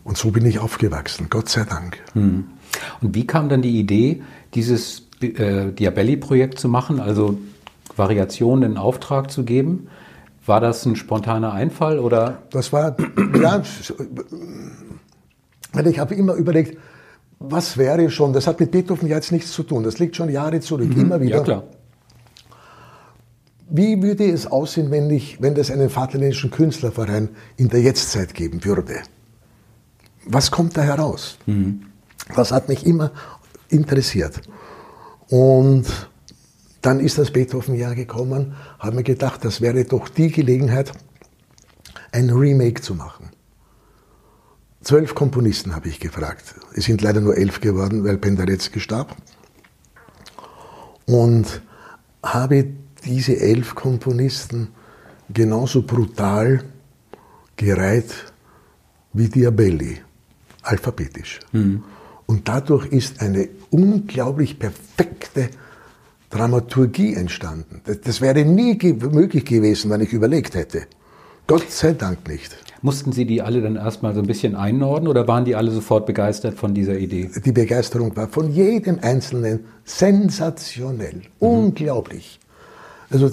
[0.04, 1.98] Und so bin ich aufgewachsen, Gott sei Dank.
[2.14, 2.46] Mhm.
[3.02, 4.22] Und wie kam dann die Idee,
[4.54, 7.00] dieses äh, Diabelli-Projekt zu machen?
[7.00, 7.38] Also
[7.96, 9.88] Variationen in Auftrag zu geben.
[10.46, 12.44] War das ein spontaner Einfall oder?
[12.52, 12.96] Das war,
[13.42, 13.64] ja,
[15.86, 16.78] ich habe immer überlegt,
[17.40, 20.60] was wäre schon, das hat mit Beethoven jetzt nichts zu tun, das liegt schon Jahre
[20.60, 21.02] zurück, mhm.
[21.02, 21.38] immer wieder.
[21.38, 21.64] Ja, klar.
[23.70, 28.64] Wie würde es aussehen, wenn, ich, wenn es einen Vaterländischen Künstlerverein in der Jetztzeit geben
[28.64, 29.02] würde?
[30.26, 31.38] Was kommt da heraus?
[31.46, 31.82] Mhm.
[32.36, 33.12] Das hat mich immer
[33.70, 34.42] interessiert.
[35.30, 35.86] Und
[36.82, 40.92] dann ist das Beethoven-Jahr gekommen, haben wir gedacht, das wäre doch die Gelegenheit,
[42.12, 43.30] ein Remake zu machen.
[44.86, 46.56] Zwölf Komponisten habe ich gefragt.
[46.74, 49.16] Es sind leider nur elf geworden, weil Penderecki starb.
[51.06, 51.62] Und
[52.24, 52.68] habe
[53.04, 54.70] diese elf Komponisten
[55.30, 56.64] genauso brutal
[57.58, 58.34] gereiht
[59.14, 59.98] wie Diabelli,
[60.62, 61.40] alphabetisch.
[61.52, 61.84] Mhm.
[62.26, 65.50] Und dadurch ist eine unglaublich perfekte
[66.30, 67.82] Dramaturgie entstanden.
[67.86, 70.88] Das, das wäre nie ge möglich gewesen, wenn ich überlegt hätte.
[71.48, 72.58] Gott sei Dank nicht.
[72.86, 76.06] Mussten Sie die alle dann erstmal so ein bisschen einnorden oder waren die alle sofort
[76.06, 77.32] begeistert von dieser Idee?
[77.44, 81.48] Die Begeisterung war von jedem Einzelnen sensationell, mhm.
[81.48, 82.40] unglaublich.
[83.10, 83.28] Also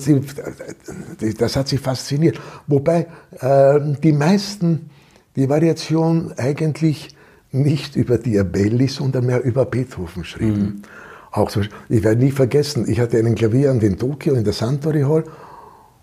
[1.39, 2.41] das hat sie fasziniert.
[2.67, 3.09] Wobei
[3.41, 4.89] äh, die meisten
[5.37, 7.15] die Variation eigentlich
[7.51, 10.63] nicht über Diabelli, sondern mehr über Beethoven schrieben.
[10.63, 10.83] Mhm.
[11.31, 11.61] Auch so,
[11.91, 15.25] ich werde nie vergessen, ich hatte einen Klavier an den Tokio in der Santori Hall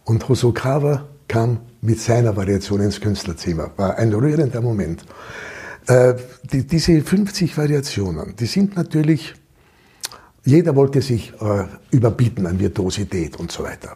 [0.06, 3.72] und Hosokawa kam mit seiner Variation ins Künstlerzimmer.
[3.78, 5.06] War ein rührender Moment.
[5.88, 6.16] Äh,
[6.52, 9.36] die, diese 50 Variationen, die sind natürlich,
[10.44, 13.96] jeder wollte sich äh, überbieten an Virtuosität und so weiter.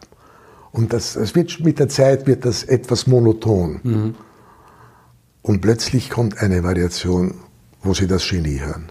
[0.72, 3.80] Und das, das wird, mit der Zeit wird das etwas monoton.
[3.82, 4.14] Mhm.
[5.42, 7.34] Und plötzlich kommt eine Variation,
[7.82, 8.86] wo Sie das Genie hören.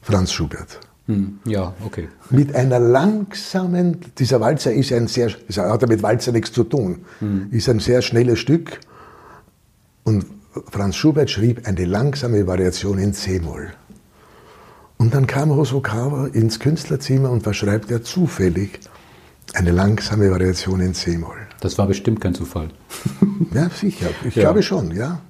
[0.00, 0.80] Franz Schubert.
[1.06, 2.08] Hm, ja, okay.
[2.30, 7.04] Mit einer langsamen, dieser Walzer ist ein sehr, hat ja mit Walzer nichts zu tun,
[7.18, 7.48] hm.
[7.50, 8.80] ist ein sehr schnelles Stück.
[10.02, 10.26] Und
[10.70, 13.72] Franz Schubert schrieb eine langsame Variation in C-Moll.
[14.96, 18.80] Und dann kam Hosokawa ins Künstlerzimmer und was schreibt er zufällig?
[19.52, 21.36] Eine langsame Variation in C-Moll.
[21.60, 22.70] Das war bestimmt kein Zufall.
[23.54, 24.08] ja, sicher.
[24.24, 24.42] Ich ja.
[24.42, 25.20] glaube schon, ja.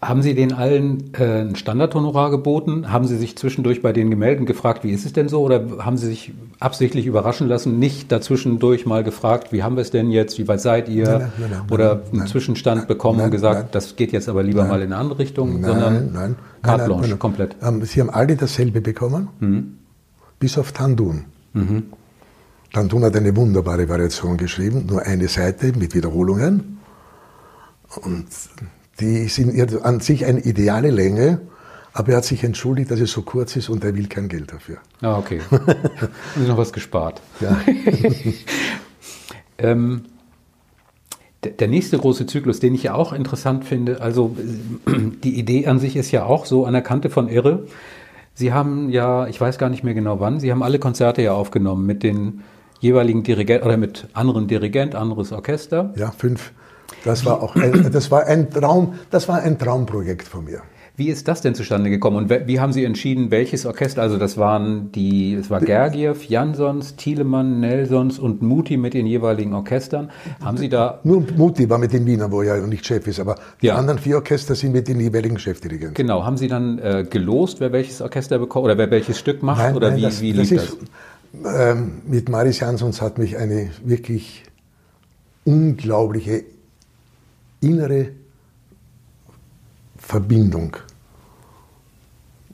[0.00, 2.92] Haben Sie den allen äh, ein Standardhonorar geboten?
[2.92, 5.40] Haben Sie sich zwischendurch bei den gemeldet und gefragt, wie ist es denn so?
[5.40, 9.90] Oder haben Sie sich absichtlich überraschen lassen, nicht dazwischendurch mal gefragt, wie haben wir es
[9.90, 11.04] denn jetzt, wie weit seid ihr?
[11.04, 14.82] Nein, nein, nein, oder einen Zwischenstand bekommen und gesagt, das geht jetzt aber lieber mal
[14.82, 17.56] in eine andere Richtung, sondern nein, carte blanche, komplett.
[17.60, 19.78] Ähm, Sie haben alle dasselbe bekommen, mhm.
[20.38, 21.24] bis auf Tandun.
[21.54, 21.84] Mhm.
[22.72, 26.78] Tandun hat eine wunderbare Variation geschrieben, nur eine Seite mit Wiederholungen.
[28.02, 28.26] Und
[29.00, 31.40] die sind an sich eine ideale Länge,
[31.92, 34.52] aber er hat sich entschuldigt, dass es so kurz ist und er will kein Geld
[34.52, 34.78] dafür.
[35.00, 35.40] Ah, okay.
[35.50, 37.20] Haben Sie noch was gespart.
[37.40, 37.58] Ja.
[39.58, 40.02] ähm,
[41.42, 44.36] der nächste große Zyklus, den ich ja auch interessant finde, also
[44.86, 47.66] die Idee an sich ist ja auch so an der Kante von Irre.
[48.34, 51.32] Sie haben ja, ich weiß gar nicht mehr genau wann, Sie haben alle Konzerte ja
[51.32, 52.42] aufgenommen mit den
[52.80, 55.92] jeweiligen Dirigenten oder mit anderen Dirigent, anderes Orchester.
[55.96, 56.52] Ja, fünf
[57.04, 60.62] das war auch ein, das war ein Traum, das war ein Traumprojekt von mir.
[60.98, 64.02] Wie ist das denn zustande gekommen und wie haben Sie entschieden, welches Orchester?
[64.02, 69.54] Also das waren die, es war Gergiev, Jansons, Thielemann, Nelsons und Muti mit den jeweiligen
[69.54, 70.10] Orchestern.
[70.42, 70.98] Haben Sie da?
[71.04, 73.76] Nur Muti war mit den Wiener, wo er nicht Chef ist, aber die ja.
[73.76, 75.94] anderen vier Orchester sind mit den jeweiligen Chefdirigenten.
[75.94, 76.24] Genau.
[76.24, 79.76] Haben Sie dann äh, gelost, wer welches Orchester bekommt oder wer welches Stück macht nein,
[79.76, 80.64] oder nein, wie, das, wie lief das?
[80.64, 80.78] Ist,
[81.46, 84.42] ähm, mit Maris Jansons hat mich eine wirklich
[85.44, 86.42] unglaubliche
[87.60, 88.10] innere
[89.96, 90.76] Verbindung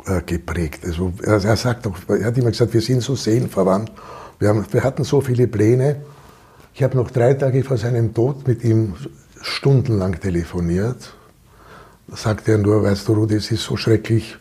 [0.07, 0.85] äh, geprägt.
[0.85, 3.93] Also er, sagt auch, er hat immer gesagt, wir sind so seelenverwandt.
[4.39, 6.03] Wir, haben, wir hatten so viele Pläne.
[6.75, 8.95] Ich habe noch drei Tage vor seinem Tod mit ihm
[9.41, 11.15] stundenlang telefoniert.
[12.09, 14.37] Da sagte er nur, weißt du, Rudi, es ist so schrecklich.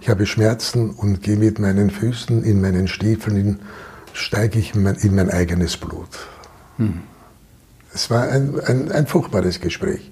[0.00, 3.60] Ich habe Schmerzen und gehe mit meinen Füßen in meinen Stiefeln,
[4.14, 6.08] steige ich in mein, in mein eigenes Blut.
[6.78, 7.02] Hm.
[7.92, 10.10] Es war ein, ein, ein furchtbares Gespräch.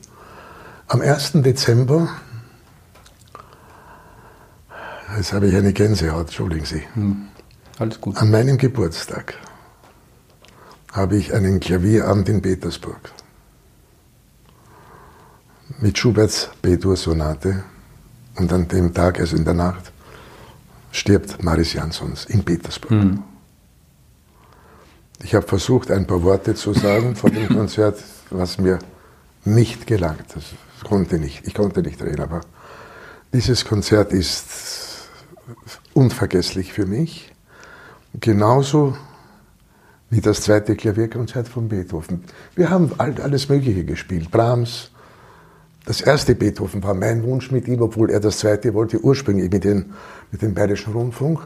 [0.89, 1.33] Am 1.
[1.35, 2.09] Dezember,
[5.17, 6.83] jetzt habe ich eine Gänsehaut, entschuldigen Sie.
[6.95, 7.29] Hm.
[7.79, 8.17] Alles gut.
[8.17, 9.35] An meinem Geburtstag
[10.93, 13.13] habe ich einen Klavierabend in Petersburg
[15.81, 17.63] mit Schuberts B-Dur-Sonate
[18.37, 19.93] und an dem Tag, also in der Nacht,
[20.91, 22.91] stirbt Maris Jansons in Petersburg.
[22.91, 23.23] Hm.
[25.23, 28.79] Ich habe versucht, ein paar Worte zu sagen vor dem Konzert, was mir
[29.45, 30.25] nicht gelangt.
[30.35, 30.45] Das
[30.85, 31.47] konnte nicht.
[31.47, 32.43] Ich konnte nicht reden, aber
[33.33, 35.09] dieses Konzert ist
[35.93, 37.35] unvergesslich für mich.
[38.21, 38.97] Genauso
[40.11, 42.25] wie das zweite Klavierkonzert von Beethoven.
[42.55, 44.31] Wir haben alles Mögliche gespielt.
[44.31, 44.91] Brahms.
[45.85, 49.65] Das erste Beethoven war mein Wunsch mit ihm, obwohl er das zweite wollte, ursprünglich mit,
[49.65, 49.93] den,
[50.31, 51.41] mit dem Bayerischen Rundfunk.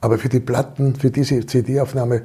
[0.00, 2.22] Aber für die Platten, für diese CD-Aufnahme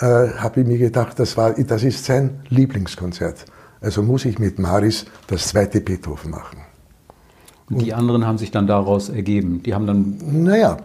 [0.00, 0.04] äh,
[0.38, 3.44] habe ich mir gedacht, das, war, das ist sein Lieblingskonzert.
[3.80, 6.58] Also muss ich mit Maris das zweite Beethoven machen.
[7.70, 9.62] Und die anderen haben sich dann daraus ergeben.
[9.62, 10.18] Die haben dann.
[10.42, 10.76] Naja,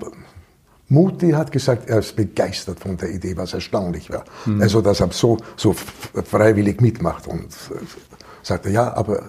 [0.87, 4.23] Muti hat gesagt, er ist begeistert von der Idee, was erstaunlich war.
[4.45, 4.61] Mhm.
[4.61, 7.79] Also, dass er so, so freiwillig mitmacht und äh,
[8.41, 9.23] sagte, ja, aber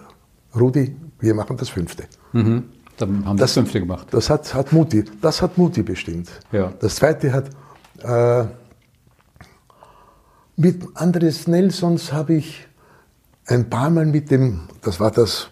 [0.59, 2.05] Rudi, wir machen das fünfte.
[2.33, 2.64] Mhm.
[2.97, 4.07] Dann haben Das- das fünfte gemacht.
[4.11, 6.29] Das hat, hat Mutti, das hat Mutti bestimmt.
[6.53, 6.73] Ja.
[6.81, 7.51] Das zweite hat,
[8.03, 8.47] äh,
[10.61, 12.66] mit Andres Nelsons habe ich
[13.46, 15.49] ein paar Mal mit dem, das war das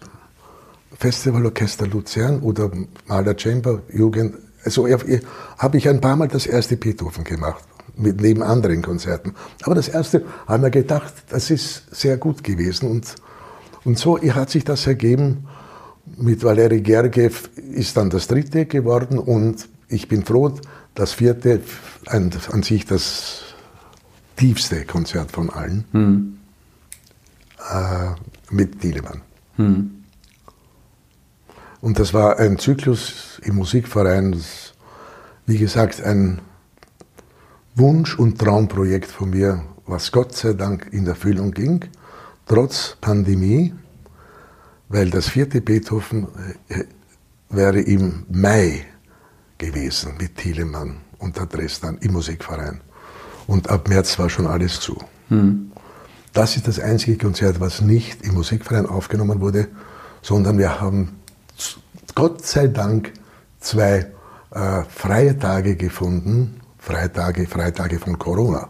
[0.99, 2.69] Festivalorchester Luzern oder
[3.07, 7.63] Maler Chamber Jugend, also habe ich ein paar Mal das erste Beethoven gemacht,
[7.95, 9.33] mit, neben anderen Konzerten.
[9.63, 13.15] Aber das erste haben wir gedacht, das ist sehr gut gewesen und,
[13.85, 15.47] und so hat sich das ergeben.
[16.17, 20.51] Mit Valeri Gergiev ist dann das dritte geworden und ich bin froh,
[20.93, 21.61] das vierte,
[22.05, 23.48] an, an sich das
[24.39, 25.83] tiefste Konzert von allen,
[27.69, 28.15] äh,
[28.49, 29.21] mit Thielemann.
[31.81, 34.73] Und das war ein Zyklus im Musikverein, das,
[35.45, 36.39] wie gesagt, ein
[37.75, 41.85] Wunsch- und Traumprojekt von mir, was Gott sei Dank in Erfüllung ging,
[42.45, 43.73] trotz Pandemie,
[44.87, 46.27] weil das vierte Beethoven
[46.69, 46.85] äh,
[47.49, 48.85] wäre im Mai
[49.57, 52.81] gewesen mit Thielemann und der Dresden im Musikverein.
[53.49, 54.95] Und ab März war schon alles zu.
[56.33, 59.67] Das ist das einzige Konzert, was nicht im Musikverein aufgenommen wurde,
[60.21, 61.15] sondern wir haben
[62.13, 63.11] Gott sei Dank
[63.59, 64.05] zwei
[64.51, 68.69] äh, freie Tage gefunden, Freitage, Freitage von Corona,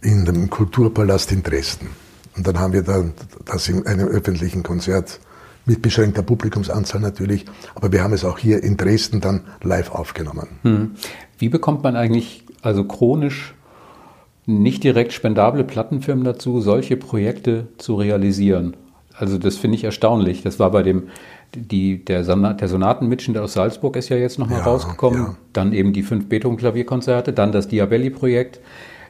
[0.00, 1.90] in dem Kulturpalast in Dresden.
[2.38, 3.12] Und dann haben wir dann
[3.44, 5.20] das in einem öffentlichen Konzert
[5.66, 7.44] mit beschränkter Publikumsanzahl natürlich,
[7.74, 10.48] aber wir haben es auch hier in Dresden dann live aufgenommen.
[10.62, 10.92] Hm.
[11.36, 13.54] Wie bekommt man eigentlich, also chronisch,
[14.46, 18.76] nicht direkt spendable Plattenfirmen dazu, solche Projekte zu realisieren?
[19.16, 20.42] Also das finde ich erstaunlich.
[20.42, 21.04] Das war bei dem,
[21.54, 25.18] die, der, der Sonatenmitschnitt aus Salzburg ist ja jetzt nochmal Ja, rausgekommen.
[25.20, 25.36] ja.
[25.52, 28.60] Dann eben die fünf Beethoven-Klavierkonzerte, dann das Diabelli-Projekt.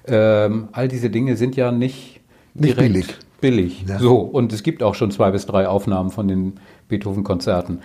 [0.07, 2.21] Ähm, all diese Dinge sind ja nicht,
[2.55, 3.07] Nicht billig.
[3.41, 3.85] billig.
[3.87, 3.99] Ja.
[3.99, 6.55] So, und es gibt auch schon zwei bis drei Aufnahmen von den
[6.89, 7.79] Beethoven-Konzerten.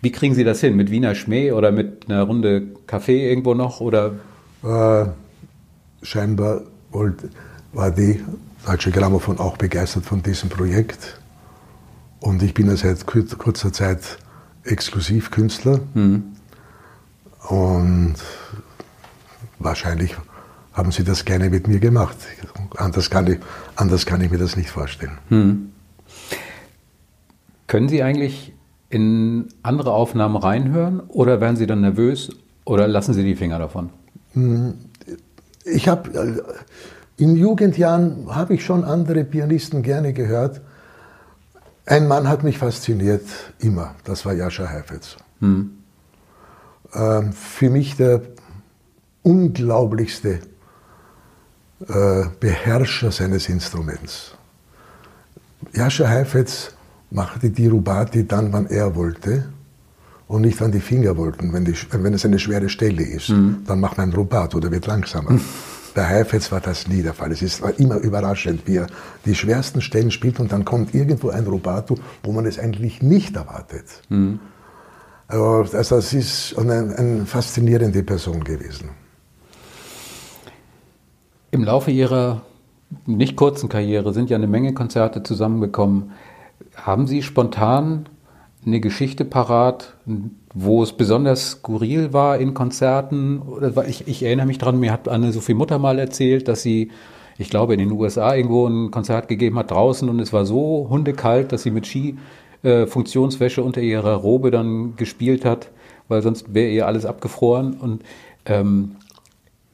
[0.00, 0.74] Wie kriegen Sie das hin?
[0.76, 3.80] Mit Wiener Schmäh oder mit einer Runde Kaffee irgendwo noch?
[3.80, 4.12] Oder
[4.62, 5.06] Äh,
[6.02, 6.62] scheinbar
[7.72, 8.24] war die
[8.66, 11.20] Deutsche Grammophon auch begeistert von diesem Projekt.
[12.20, 14.18] Und ich bin ja seit kur- kurzer Zeit
[14.64, 15.80] Exklusivkünstler.
[17.48, 18.14] Und
[19.58, 20.16] wahrscheinlich
[20.72, 22.16] haben sie das gerne mit mir gemacht.
[22.76, 23.38] Anders kann ich,
[23.76, 25.18] anders kann ich mir das nicht vorstellen.
[27.66, 28.52] können Sie eigentlich
[28.90, 32.30] in andere Aufnahmen reinhören oder werden Sie dann nervös
[32.64, 33.90] oder lassen Sie die Finger davon?
[35.64, 36.10] Ich habe
[37.16, 40.60] äh, in Jugendjahren habe ich schon andere Pianisten gerne gehört.
[41.84, 43.24] Ein Mann hat mich fasziniert
[43.58, 43.94] immer.
[44.04, 45.16] Das war Jascha Heifetz.
[46.94, 48.22] Ähm, für mich der
[49.22, 50.40] unglaublichste
[51.88, 54.34] äh, Beherrscher seines Instruments.
[55.72, 56.72] Jascha Heifetz
[57.10, 59.48] machte die Rubati dann, wann er wollte
[60.28, 61.52] und nicht, wann die Finger wollten.
[61.52, 64.86] Wenn, die, wenn es eine schwere Stelle ist, dann macht man ein Rubato oder wird
[64.86, 65.40] langsamer.
[65.94, 67.32] Bei Heifetz war das nie der Fall.
[67.32, 68.86] Es ist, immer überraschend, wie er
[69.24, 73.34] die schwersten Stellen spielt und dann kommt irgendwo ein Rubato, wo man es eigentlich nicht
[73.34, 74.02] erwartet.
[75.26, 78.90] Also das ist eine, eine faszinierende Person gewesen.
[81.50, 82.42] Im Laufe Ihrer
[83.06, 86.12] nicht kurzen Karriere sind ja eine Menge Konzerte zusammengekommen.
[86.76, 88.08] Haben Sie spontan
[88.66, 89.94] eine Geschichte parat,
[90.54, 93.42] wo es besonders skurril war in Konzerten?
[93.88, 96.90] Ich, ich erinnere mich dran, mir hat Anne-Sophie Mutter mal erzählt, dass sie,
[97.38, 100.86] ich glaube, in den USA irgendwo ein Konzert gegeben hat draußen und es war so
[100.90, 102.16] hundekalt, dass sie mit Ski
[102.62, 105.70] äh, unter ihrer Robe dann gespielt hat,
[106.08, 107.74] weil sonst wäre ihr alles abgefroren.
[107.74, 108.02] Und
[108.46, 108.96] ähm,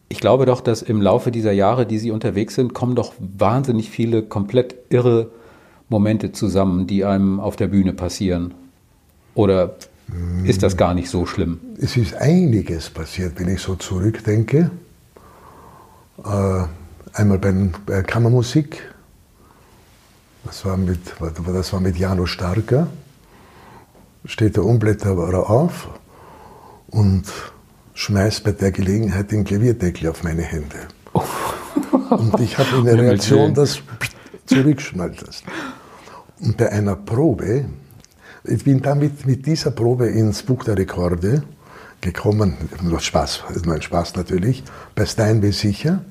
[0.09, 3.91] ich glaube doch, dass im Laufe dieser Jahre, die Sie unterwegs sind, kommen doch wahnsinnig
[3.91, 5.31] viele komplett irre
[5.89, 8.55] Momente zusammen, die einem auf der Bühne passieren.
[9.35, 9.75] Oder
[10.45, 11.61] ist das gar nicht so schlimm?
[11.81, 14.71] Es ist einiges passiert, wenn ich so zurückdenke.
[16.25, 16.65] Äh,
[17.13, 18.83] einmal bei, Kammermusik,
[20.45, 21.01] das war, mit,
[21.47, 22.89] das war mit Jano Starker,
[24.25, 25.89] steht der Umblätterer auf
[26.89, 27.25] und
[27.95, 30.77] schmeißt bei der Gelegenheit den Klavierdeckel auf meine Hände.
[32.11, 33.81] Und ich habe in der Reaktion das
[34.47, 35.47] zurückschneiden lassen.
[36.41, 37.65] Und bei einer Probe,
[38.45, 41.43] ich bin damit mit dieser Probe ins Buch der Rekorde
[42.01, 44.63] gekommen, nur Spaß, ist nur ein Spaß natürlich,
[44.95, 46.05] bei Steinway sicher.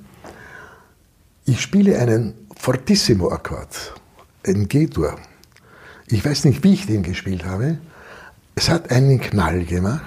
[1.45, 3.93] Ich spiele einen Fortissimo-Akkord,
[4.47, 5.15] ein G-Dur.
[6.07, 7.77] Ich weiß nicht, wie ich den gespielt habe.
[8.55, 10.03] Es hat einen Knall gemacht.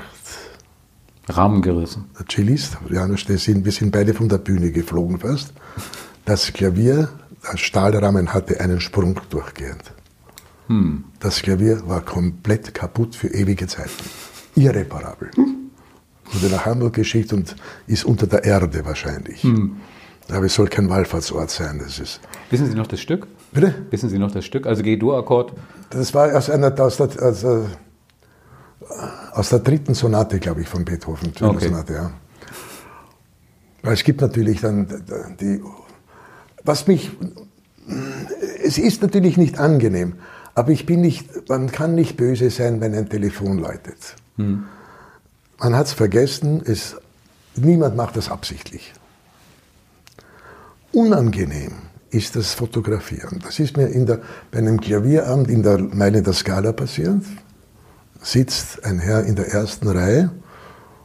[1.28, 2.06] Rahmen gerissen.
[2.18, 5.52] Der Cellist, Janusz, wir sind, wir sind beide von der Bühne geflogen fast.
[6.24, 7.08] Das Klavier,
[7.52, 9.95] der Stahlrahmen hatte einen Sprung durchgehend.
[11.20, 13.90] Das Klavier war komplett kaputt für ewige Zeiten.
[14.56, 15.30] Irreparabel.
[16.32, 17.54] Wurde nach Hamburg geschickt und
[17.86, 19.46] ist unter der Erde wahrscheinlich.
[20.28, 21.78] Aber es soll kein Wallfahrtsort sein.
[21.78, 22.20] Das ist.
[22.50, 23.28] Wissen Sie noch das Stück?
[23.52, 23.86] Bitte?
[23.90, 24.66] Wissen Sie noch das Stück?
[24.66, 25.52] Also G-Dur-Akkord.
[25.90, 27.66] Das war aus einer aus der, aus der,
[29.32, 31.32] aus der dritten Sonate, glaube ich, von Beethoven.
[31.40, 31.68] Okay.
[31.68, 32.10] Sonate, ja.
[33.82, 34.88] Weil es gibt natürlich dann
[35.40, 35.62] die.
[36.64, 37.12] Was mich.
[38.64, 40.14] Es ist natürlich nicht angenehm,
[40.56, 41.48] aber ich bin nicht.
[41.48, 44.16] Man kann nicht böse sein, wenn ein Telefon läutet.
[45.58, 46.96] Man hat es vergessen, es,
[47.54, 48.92] niemand macht das absichtlich.
[50.92, 51.72] Unangenehm
[52.10, 53.40] ist das Fotografieren.
[53.44, 57.22] Das ist mir in der, bei einem Klavierabend in der Meile der Scala passiert.
[58.22, 60.30] Sitzt ein Herr in der ersten Reihe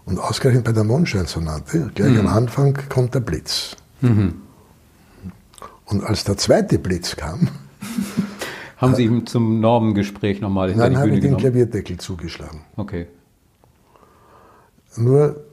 [0.05, 3.75] und ausgerechnet bei der Mondscheinsonate, gleich am Anfang kommt der Blitz.
[5.85, 7.49] Und als der zweite Blitz kam,
[8.81, 11.37] Haben Sie ihm zum Normengespräch nochmal hinter dann die habe Bühne ich den?
[11.37, 12.61] Klavierdeckel zugeschlagen.
[12.77, 13.07] Okay.
[14.97, 15.43] Nur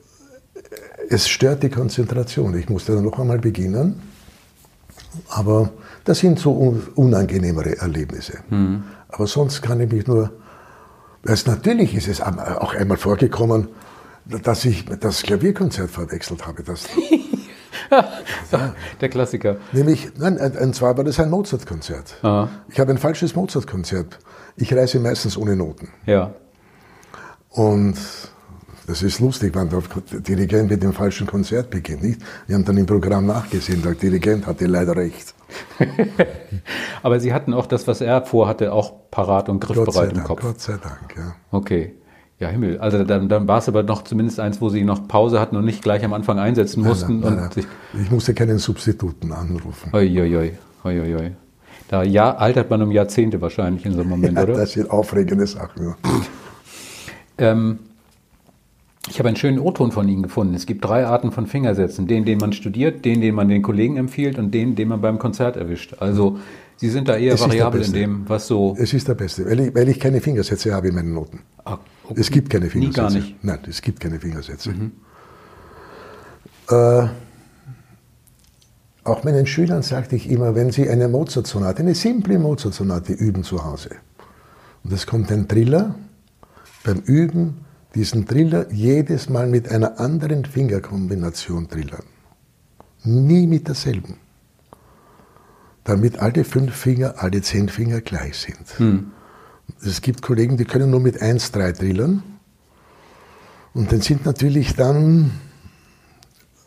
[1.10, 2.56] es stört die Konzentration.
[2.58, 4.00] Ich musste dann noch einmal beginnen.
[5.28, 5.70] Aber
[6.04, 8.38] das sind so un- unangenehmere Erlebnisse.
[9.08, 10.32] Aber sonst kann ich mich nur.
[11.22, 13.68] Es, natürlich ist es auch einmal vorgekommen,
[14.24, 16.62] dass ich das Klavierkonzert verwechselt habe.
[16.62, 16.86] Das,
[19.00, 19.56] Der Klassiker.
[19.72, 22.16] nämlich, nein, und zwar war das ein Mozart-Konzert.
[22.68, 24.18] Ich habe ein falsches Mozart-Konzert.
[24.56, 25.88] Ich reise meistens ohne Noten.
[26.06, 26.34] Ja.
[27.50, 27.96] Und
[28.88, 29.82] das ist lustig, wenn der
[30.20, 32.02] Dirigent mit dem falschen Konzert beginnt.
[32.02, 32.22] Nicht?
[32.46, 35.34] Wir haben dann im Programm nachgesehen, der Dirigent hatte leider recht.
[37.02, 40.16] Aber Sie hatten auch das, was er vorhatte, auch parat und Gott sei griffbereit im
[40.16, 40.40] Dank, Kopf.
[40.40, 41.14] Gott sei Dank.
[41.16, 41.36] Ja.
[41.50, 41.97] Okay.
[42.40, 42.78] Ja, Himmel.
[42.78, 45.64] Also dann, dann war es aber noch zumindest eins, wo Sie noch Pause hatten und
[45.64, 47.20] nicht gleich am Anfang einsetzen mussten.
[47.20, 47.66] Nein, nein, nein.
[48.00, 49.90] Ich musste keinen Substituten anrufen.
[49.92, 50.52] oi, oi, oi,
[50.84, 51.30] oi, oi, oi.
[51.88, 54.54] Da ja, altert man um Jahrzehnte wahrscheinlich in so einem Moment, Ja, oder?
[54.54, 55.94] das sind aufregende Sachen.
[57.38, 57.78] Ähm,
[59.08, 60.54] ich habe einen schönen O-Ton von Ihnen gefunden.
[60.54, 62.06] Es gibt drei Arten von Fingersätzen.
[62.06, 65.18] Den, den man studiert, den, den man den Kollegen empfiehlt und den, den man beim
[65.18, 65.94] Konzert erwischt.
[65.98, 66.38] Also
[66.76, 68.76] Sie sind da eher Es variabel in dem, was so...
[68.78, 71.40] Es ist der Beste, weil ich, weil ich keine Fingersätze habe in meinen Noten.
[71.64, 72.20] Ah, okay.
[72.20, 73.00] Es gibt keine Nie Fingersätze.
[73.00, 73.44] gar nicht.
[73.44, 74.74] Nein, es gibt keine Fingersätze.
[76.68, 77.08] Äh,
[79.04, 83.64] auch meinen Schülern sagte ich immer, wenn sie eine Mozart-Sonate, eine simple Mozart-Sonate üben zu
[83.64, 83.90] Hause,
[84.84, 85.94] und es kommt ein Triller,
[86.84, 92.04] beim Üben diesen Triller jedes Mal mit einer anderen Fingerkombination trillern.
[93.02, 94.18] Nie mit derselben.
[95.84, 99.08] Damit alle fünf Finger, alle zehn Finger gleich sind.
[99.84, 102.22] Es gibt Kollegen, die können nur mit 1-3 trillern.
[103.74, 105.30] Und dann sind natürlich dann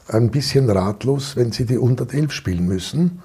[0.07, 3.21] ein bisschen ratlos, wenn sie die 111 spielen müssen,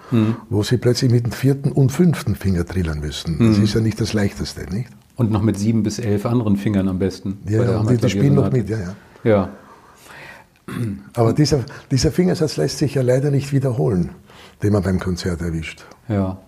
[0.51, 3.39] wo sie plötzlich mit dem vierten und fünften Finger trillern müssen.
[3.39, 4.89] Das ist ja nicht das Leichteste, nicht?
[5.17, 7.39] Und noch mit sieben bis elf anderen Fingern am besten.
[7.49, 8.97] Ja, und die, die spielen noch mit, ja, ja.
[9.25, 9.49] Ja,
[11.15, 14.11] Aber dieser, dieser Fingersatz lässt sich ja leider nicht wiederholen,
[14.62, 15.85] den man beim Konzert erwischt.
[16.09, 16.39] ja.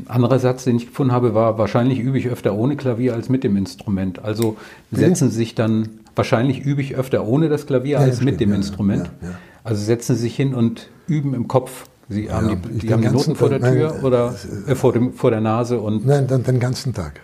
[0.00, 3.28] Ein anderer Satz, den ich gefunden habe, war, wahrscheinlich übe ich öfter ohne Klavier als
[3.28, 4.24] mit dem Instrument.
[4.24, 4.56] Also
[4.90, 8.40] setzen Sie sich dann, wahrscheinlich übe ich öfter ohne das Klavier Ja, als mit stimmt,
[8.40, 9.10] dem ja, Instrument.
[9.22, 9.28] ja.
[9.62, 11.86] Also setzen Sie sich hin und üben im Kopf.
[12.08, 14.34] Sie haben die, die, haben die Noten vor der Tür nein, oder
[14.66, 17.20] äh, vor, dem, vor der Nase und Nein, dann den ganzen Tag.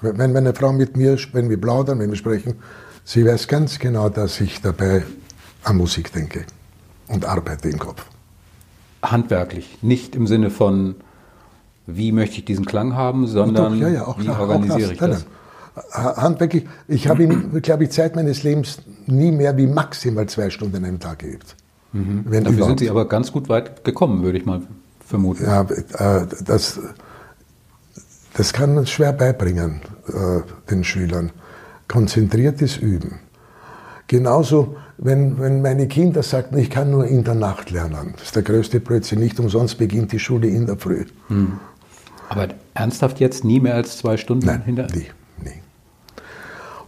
[0.00, 2.54] Wenn meine Frau mit mir, wenn wir plaudern, wenn wir sprechen,
[3.04, 5.02] sie weiß ganz genau, dass ich dabei
[5.64, 6.44] an Musik denke
[7.08, 8.04] und arbeite im Kopf.
[9.02, 9.78] handwerklich.
[9.82, 10.94] Nicht im Sinne von,
[11.90, 14.92] wie möchte ich diesen Klang haben, sondern Doch, ja, ja, auch wie klar, organisiere auch
[14.92, 15.26] ich das.
[15.92, 20.76] Handwerklich, ich habe, in, glaube ich, Zeit meines Lebens nie mehr wie maximal zwei Stunden
[20.76, 21.56] an einem Tag geübt.
[21.92, 22.80] Wenn Dafür sind.
[22.80, 24.62] Sie aber ganz gut weit gekommen, würde ich mal
[25.00, 25.44] vermuten.
[25.44, 26.78] Ja, äh, das,
[28.34, 31.32] das kann man schwer beibringen, äh, den Schülern.
[31.86, 33.20] Konzentriertes Üben.
[34.08, 38.12] Genauso, wenn, wenn meine Kinder sagten, ich kann nur in der Nacht lernen.
[38.16, 39.20] Das ist der größte Blödsinn.
[39.20, 41.06] Nicht umsonst beginnt die Schule in der Früh.
[42.28, 44.86] Aber ernsthaft jetzt nie mehr als zwei Stunden Nein, hinter?
[44.94, 45.06] nie,
[45.42, 45.62] nie.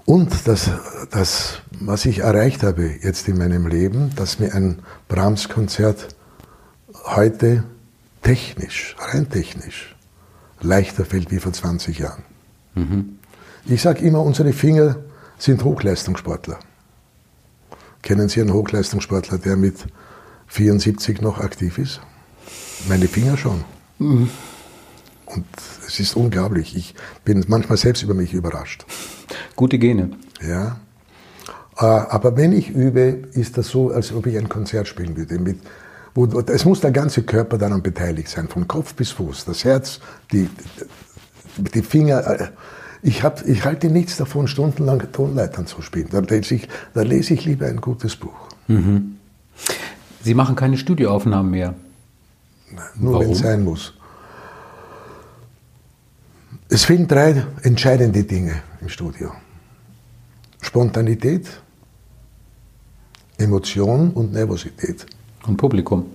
[0.05, 0.71] Und das,
[1.11, 6.09] das, was ich erreicht habe jetzt in meinem Leben, dass mir ein Brahms-Konzert
[7.07, 7.65] heute
[8.23, 9.97] technisch, rein technisch,
[10.61, 12.23] leichter fällt wie vor 20 Jahren.
[13.67, 14.97] Ich sage immer, unsere Finger
[15.39, 16.59] sind Hochleistungssportler.
[18.03, 19.77] Kennen Sie einen Hochleistungssportler, der mit
[20.49, 22.01] 74 noch aktiv ist?
[22.89, 23.65] Meine Finger schon.
[25.35, 25.47] Und
[25.87, 26.77] es ist unglaublich.
[26.77, 28.85] Ich bin manchmal selbst über mich überrascht.
[29.55, 30.11] Gute Gene.
[30.47, 30.81] Ja.
[31.79, 35.39] Äh, Aber wenn ich übe, ist das so, als ob ich ein Konzert spielen würde.
[35.39, 35.59] Mit,
[36.15, 39.45] wo, es muss der ganze Körper daran beteiligt sein, von Kopf bis Fuß.
[39.45, 40.01] Das Herz,
[40.33, 40.49] die,
[41.57, 42.27] die Finger.
[42.27, 42.49] Äh,
[43.03, 46.09] ich, hab, ich halte nichts davon, stundenlang Tonleitern zu spielen.
[46.11, 48.49] Da lese ich, da lese ich lieber ein gutes Buch.
[48.67, 49.17] Mhm.
[50.23, 51.75] Sie machen keine Studioaufnahmen mehr?
[52.97, 53.95] Nur wenn es sein muss.
[56.73, 59.33] Es fehlen drei entscheidende Dinge im Studio.
[60.63, 61.49] Spontanität,
[63.39, 65.05] Emotion und Nervosität.
[65.49, 66.07] Und Publikum.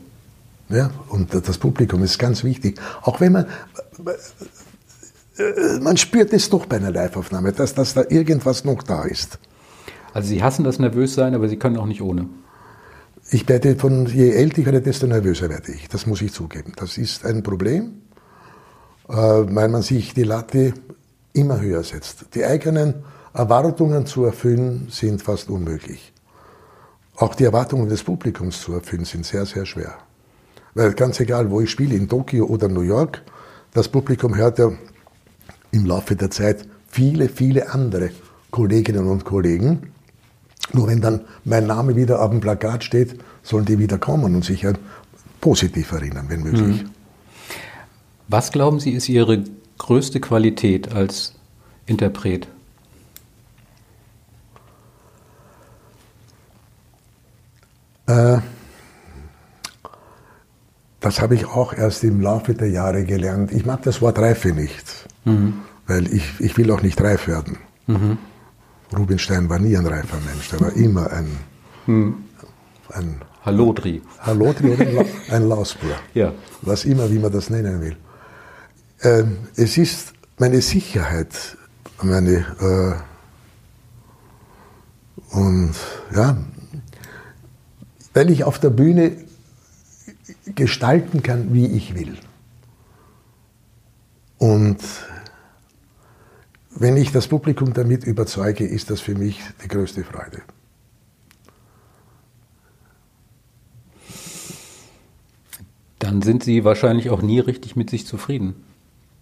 [0.70, 2.80] Ja, und das Publikum ist ganz wichtig.
[3.02, 3.46] Auch wenn man,
[5.82, 9.38] man spürt es doch bei einer Liveaufnahme, dass, dass da irgendwas noch da ist.
[10.14, 12.30] Also Sie hassen das Nervössein, aber Sie können auch nicht ohne.
[13.30, 15.90] Ich werde von, je älter ich werde, desto nervöser werde ich.
[15.90, 16.72] Das muss ich zugeben.
[16.78, 18.05] Das ist ein Problem,
[19.08, 20.74] weil man sich die Latte
[21.34, 22.28] immer höher setzt.
[22.34, 22.96] Die eigenen
[23.34, 26.14] Erwartungen zu erfüllen sind fast unmöglich.
[27.18, 29.96] Auch die Erwartungen des Publikums zu erfüllen sind sehr, sehr schwer.
[30.74, 33.22] Weil ganz egal, wo ich spiele, in Tokio oder New York,
[33.74, 34.72] das Publikum hört ja
[35.72, 38.12] im Laufe der Zeit viele, viele andere
[38.52, 39.92] Kolleginnen und Kollegen.
[40.74, 44.44] Nur wenn dann mein Name wieder auf dem Plakat steht, sollen die wieder kommen und
[44.44, 44.66] sich
[45.42, 46.84] positiv erinnern, wenn möglich.
[46.84, 46.90] Mhm.
[48.28, 49.44] Was glauben Sie, ist Ihre
[49.78, 51.34] größte Qualität als
[51.86, 52.48] Interpret?
[58.08, 58.40] Äh,
[61.00, 63.52] das habe ich auch erst im Laufe der Jahre gelernt.
[63.52, 65.62] Ich mag das Wort Reife nicht, mhm.
[65.86, 67.58] weil ich, ich will auch nicht reif werden.
[67.88, 68.18] Mhm.
[68.96, 71.28] Rubinstein war nie ein reifer Mensch, der war immer ein,
[71.86, 72.16] mhm.
[72.94, 74.02] ein Hallodri.
[74.20, 75.92] Hallodri oder ein, Lausbur.
[76.16, 76.34] ja.
[76.62, 77.98] Was immer, wie man das nennen will.
[79.02, 81.58] Ähm, es ist meine Sicherheit,
[82.02, 83.02] meine
[85.32, 85.76] äh, und
[86.14, 86.38] ja,
[88.14, 89.12] weil ich auf der Bühne
[90.56, 92.18] gestalten kann, wie ich will.
[94.38, 94.80] Und
[96.70, 100.42] wenn ich das Publikum damit überzeuge, ist das für mich die größte Freude.
[106.00, 108.56] Dann sind Sie wahrscheinlich auch nie richtig mit sich zufrieden.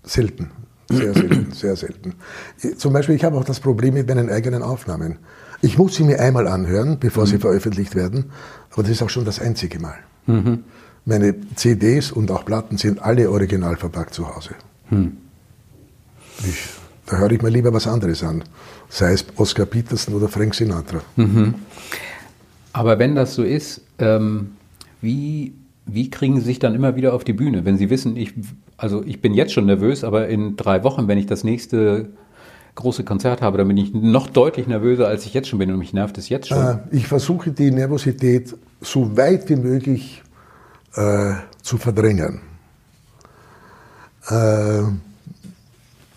[0.03, 0.51] Selten,
[0.89, 2.13] sehr selten, sehr selten.
[2.77, 5.17] Zum Beispiel, ich habe auch das Problem mit meinen eigenen Aufnahmen.
[5.61, 7.27] Ich muss sie mir einmal anhören, bevor mhm.
[7.27, 8.31] sie veröffentlicht werden,
[8.71, 9.95] aber das ist auch schon das einzige Mal.
[10.25, 10.63] Mhm.
[11.05, 14.51] Meine CDs und auch Platten sind alle original verpackt zu Hause.
[14.89, 15.17] Mhm.
[16.39, 16.65] Ich,
[17.05, 18.43] da höre ich mir lieber was anderes an,
[18.89, 21.01] sei es Oscar Peterson oder Frank Sinatra.
[21.15, 21.55] Mhm.
[22.73, 24.51] Aber wenn das so ist, ähm,
[25.01, 25.53] wie,
[25.85, 28.33] wie kriegen Sie sich dann immer wieder auf die Bühne, wenn Sie wissen, ich,
[28.77, 32.09] also ich bin jetzt schon nervös, aber in drei Wochen, wenn ich das nächste
[32.75, 35.77] große Konzert habe, dann bin ich noch deutlich nervöser, als ich jetzt schon bin und
[35.77, 36.57] mich nervt es jetzt schon.
[36.57, 40.23] Äh, ich versuche die Nervosität so weit wie möglich
[40.95, 42.41] äh, zu verdrängen.
[44.29, 44.81] Äh,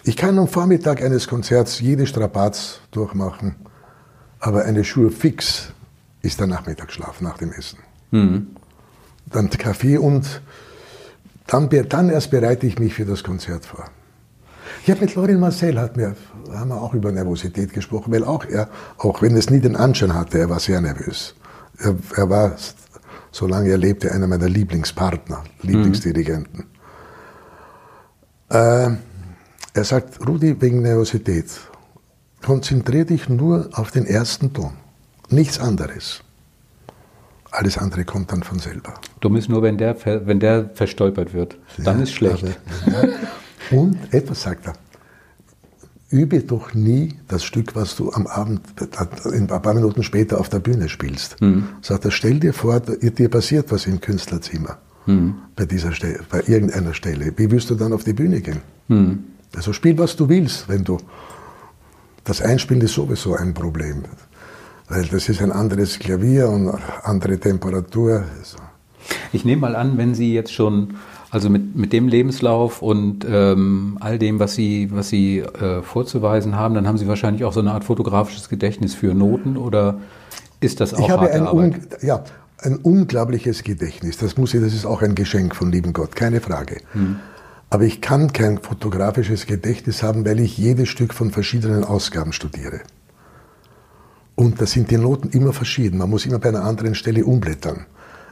[0.04, 3.56] ich kann am Vormittag eines Konzerts jede Strapaz durchmachen,
[4.40, 5.72] aber eine Schuhe fix
[6.22, 7.78] ist der Nachmittagsschlaf nach dem Essen.
[8.10, 8.46] Mhm.
[9.26, 10.40] Dann Kaffee und
[11.46, 13.84] dann, dann erst bereite ich mich für das Konzert vor.
[14.82, 16.14] Ich habe mit Lorin Marcel, hat mir,
[16.52, 18.68] haben wir auch über Nervosität gesprochen, weil auch er,
[18.98, 21.34] auch wenn es nie den Anschein hatte, er war sehr nervös.
[21.78, 22.56] Er, er war,
[23.30, 26.66] solange er lebte, einer meiner Lieblingspartner, Lieblingsdirigenten.
[28.50, 28.56] Mhm.
[28.56, 28.96] Äh,
[29.74, 31.46] er sagt, Rudi, wegen Nervosität,
[32.44, 34.72] konzentriere dich nur auf den ersten Ton,
[35.28, 36.22] nichts anderes.
[37.56, 38.92] Alles andere kommt dann von selber.
[39.20, 39.96] Dumm ist nur, wenn der,
[40.26, 41.56] wenn der verstolpert wird.
[41.78, 42.44] Dann ja, ist schlecht.
[42.84, 43.14] Aber, ja.
[43.70, 44.74] Und etwas sagt er.
[46.10, 48.60] Übe doch nie das Stück, was du am Abend,
[49.24, 51.40] ein paar Minuten später auf der Bühne spielst.
[51.40, 51.68] Mhm.
[51.80, 54.76] Sagt er, stell dir vor, dir passiert was im Künstlerzimmer.
[55.06, 55.36] Mhm.
[55.56, 57.32] Bei dieser Stelle, bei irgendeiner Stelle.
[57.36, 58.60] Wie wirst du dann auf die Bühne gehen?
[58.88, 59.24] Mhm.
[59.56, 60.98] Also spiel, was du willst, wenn du.
[62.22, 64.02] Das Einspielen ist sowieso ein Problem.
[64.88, 66.72] Weil das ist ein anderes Klavier und
[67.02, 68.24] andere Temperatur.
[68.38, 68.58] Also.
[69.32, 70.94] Ich nehme mal an, wenn Sie jetzt schon
[71.30, 76.56] also mit, mit dem Lebenslauf und ähm, all dem, was Sie, was Sie äh, vorzuweisen
[76.56, 79.98] haben, dann haben Sie wahrscheinlich auch so eine Art fotografisches Gedächtnis für Noten oder
[80.60, 82.02] ist das auch ich habe ein Arbeit?
[82.02, 82.24] ja,
[82.62, 84.16] ein unglaubliches Gedächtnis.
[84.16, 86.78] Das muss ich, das ist auch ein Geschenk von lieben Gott, keine Frage.
[86.92, 87.16] Hm.
[87.68, 92.80] Aber ich kann kein fotografisches Gedächtnis haben, weil ich jedes Stück von verschiedenen Ausgaben studiere.
[94.36, 95.98] Und da sind die Noten immer verschieden.
[95.98, 97.86] Man muss immer bei einer anderen Stelle umblättern.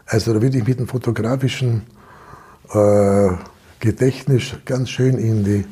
[0.06, 1.82] Also da würde ich mit einem fotografischen
[2.72, 3.30] äh,
[3.80, 5.64] Gedächtnis ganz schön in, die,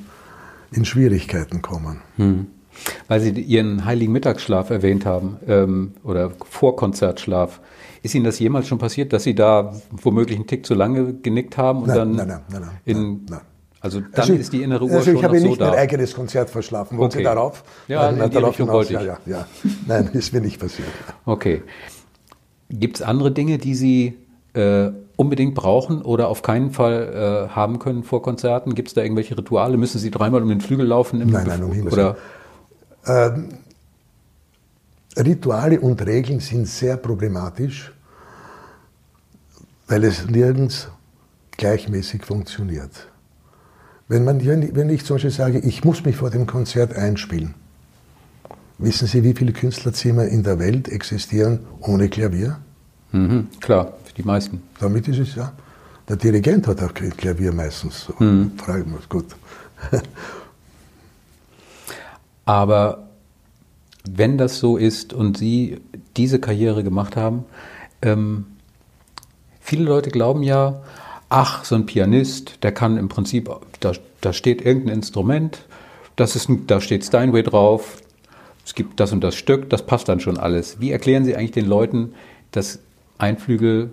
[0.73, 2.01] in Schwierigkeiten kommen.
[2.17, 2.47] Hm.
[3.09, 7.61] Weil Sie Ihren heiligen Mittagsschlaf erwähnt haben ähm, oder Vorkonzertschlaf.
[8.03, 11.59] Ist Ihnen das jemals schon passiert, dass Sie da womöglich einen Tick zu lange genickt
[11.59, 13.41] haben und nein, dann nein, nein, in, nein,
[13.83, 15.73] Also dann also, ist die innere Uhr also schon ich habe nicht so mein da.
[15.73, 16.97] eigenes Konzert verschlafen.
[16.99, 17.19] Wollen Okay.
[17.19, 17.65] Sie darauf?
[17.89, 18.89] Ja, Nein, in die darauf hinaus.
[18.89, 19.47] Ja, ja, ja.
[19.87, 20.89] Nein, ist mir nicht passiert.
[21.25, 21.63] Okay.
[22.71, 24.19] Gibt es andere Dinge, die Sie
[24.55, 28.77] äh, unbedingt brauchen oder auf keinen Fall äh, haben können vor Konzerten?
[28.77, 29.77] Gibt es da irgendwelche Rituale?
[29.77, 31.21] Müssen Sie dreimal um den Flügel laufen?
[31.21, 32.17] Im Nein, nein, um Himmels Oder
[35.17, 37.93] Rituale und Regeln sind sehr problematisch,
[39.89, 40.89] weil es nirgends
[41.57, 43.12] gleichmäßig funktioniert.
[44.13, 47.55] Wenn, man, wenn ich zum Beispiel sage, ich muss mich vor dem Konzert einspielen,
[48.77, 52.59] wissen Sie, wie viele Künstlerzimmer in der Welt existieren ohne Klavier?
[53.13, 54.63] mhm, klar, für die meisten.
[54.79, 55.55] Damit ist es ja.
[56.11, 58.05] Der Dirigent hat auch kein Klavier meistens.
[58.05, 58.15] So.
[58.85, 59.35] Mich, gut.
[62.45, 63.09] Aber
[64.07, 65.81] wenn das so ist und Sie
[66.19, 67.47] diese Karriere gemacht haben,
[68.03, 68.45] ähm,
[69.59, 70.83] viele Leute glauben ja,
[71.33, 75.65] ach, so ein Pianist, der kann im Prinzip, da, da steht irgendein Instrument,
[76.15, 78.03] das ist, da steht Steinway drauf,
[78.65, 80.79] es gibt das und das Stück, das passt dann schon alles.
[80.79, 82.13] Wie erklären Sie eigentlich den Leuten,
[82.53, 82.81] dass
[83.19, 83.91] ein Flügel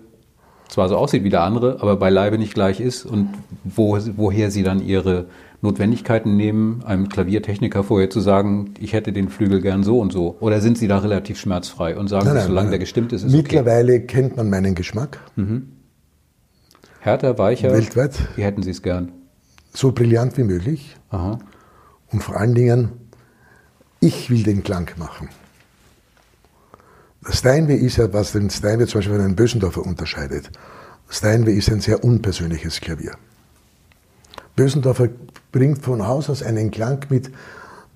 [0.68, 3.30] zwar so aussieht wie der andere, aber beileibe nicht gleich ist und
[3.64, 5.26] wo, woher Sie dann Ihre
[5.62, 10.36] Notwendigkeiten nehmen, einem Klaviertechniker vorher zu sagen, ich hätte den Flügel gern so und so?
[10.42, 13.42] Oder sind Sie da relativ schmerzfrei und sagen, solange der gestimmt ist, ist okay?
[13.42, 15.20] Mittlerweile kennt man meinen Geschmack.
[17.00, 17.72] Härter, weicher?
[17.72, 18.18] Weltweit.
[18.36, 19.12] Wie hätten Sie es gern?
[19.74, 20.98] So brillant wie möglich.
[21.10, 21.40] Aha.
[22.12, 22.92] Und vor allen Dingen,
[24.00, 25.30] ich will den Klang machen.
[27.30, 30.50] Steinway ist ja, was den Steinway zum Beispiel von einem Bösendorfer unterscheidet.
[31.10, 33.14] Steinway ist ein sehr unpersönliches Klavier.
[34.56, 35.10] Bösendorfer
[35.52, 37.32] bringt von Haus aus einen Klang mit,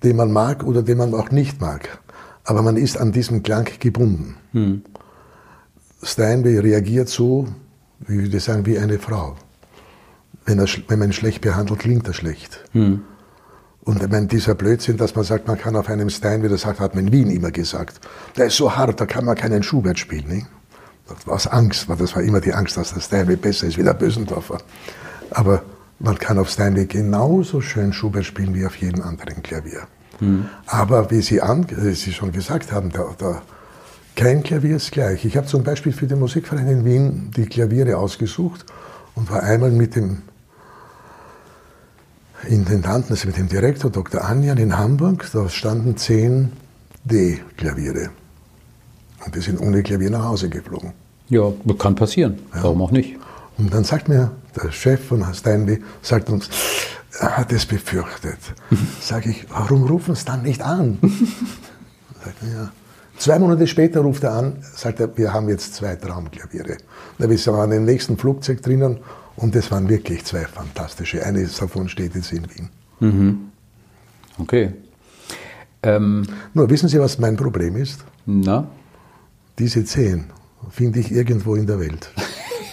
[0.02, 1.98] den man mag oder den man auch nicht mag.
[2.44, 4.36] Aber man ist an diesem Klang gebunden.
[6.02, 7.48] Steinway reagiert so,
[8.00, 9.36] wie würde ich sagen, wie eine Frau.
[10.44, 12.64] Wenn, er, wenn man ihn schlecht behandelt, klingt er schlecht.
[13.84, 16.80] Und ich meine, dieser Blödsinn, dass man sagt, man kann auf einem Steinway, das hat
[16.80, 18.00] hat man in Wien immer gesagt,
[18.36, 20.26] der ist so hart, da kann man keinen Schubert spielen.
[20.28, 20.46] Nicht?
[21.06, 23.76] Das war aus Angst, weil das war immer die Angst, dass der Steinway besser ist
[23.76, 24.58] wie der Bösendorfer.
[25.30, 25.62] Aber
[25.98, 29.82] man kann auf Steinway genauso schön Schubert spielen wie auf jedem anderen Klavier.
[30.66, 33.42] Aber wie Sie, an, wie Sie schon gesagt haben, da, da,
[34.16, 35.24] kein Klavier ist gleich.
[35.24, 38.64] Ich habe zum Beispiel für den Musikverein in Wien die Klaviere ausgesucht
[39.14, 40.22] und war einmal mit dem
[42.48, 44.24] Intendanten, also mit dem Direktor Dr.
[44.24, 46.52] Anjan in Hamburg, da standen zehn
[47.04, 48.10] D-Klaviere.
[49.24, 50.92] Und die sind ohne Klavier nach Hause geflogen.
[51.28, 52.38] Ja, kann passieren.
[52.52, 53.16] Warum auch nicht?
[53.56, 56.50] Und dann sagt mir der Chef von Steinway, sagt uns,
[57.18, 58.38] er hat es befürchtet.
[59.00, 60.98] Sag ich, warum rufen Sie dann nicht an?
[62.24, 62.72] Sagt er, ja.
[63.16, 66.76] Zwei Monate später ruft er an, sagt er, wir haben jetzt zwei Traumklaviere.
[67.18, 68.98] Da wir waren im nächsten Flugzeug drinnen
[69.36, 71.24] und das waren wirklich zwei fantastische.
[71.24, 72.46] Eines davon steht jetzt in
[73.00, 73.50] Wien.
[74.38, 74.72] Okay.
[75.82, 78.04] Ähm, Nur wissen Sie, was mein Problem ist?
[78.26, 78.66] na,
[79.58, 80.24] Diese zehn
[80.70, 82.10] finde ich irgendwo in der Welt.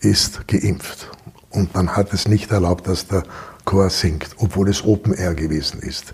[0.00, 1.10] ist geimpft.
[1.50, 3.24] Und man hat es nicht erlaubt, dass der
[3.64, 6.12] Chor singt, obwohl es Open Air gewesen ist.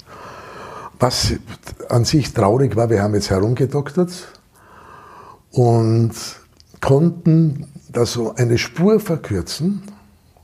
[0.98, 1.34] Was
[1.88, 4.10] an sich traurig war, wir haben jetzt herumgedoktert
[5.50, 6.12] und
[6.80, 9.82] konnten da so eine Spur verkürzen.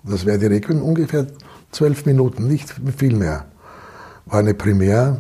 [0.05, 1.27] Das wäre die Requiem ungefähr
[1.71, 3.47] zwölf Minuten, nicht viel mehr.
[4.27, 5.19] War eine Premiere,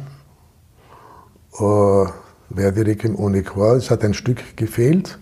[1.58, 2.06] äh,
[2.54, 3.76] Verdi Requiem ohne Chor.
[3.76, 5.18] Es hat ein Stück gefehlt.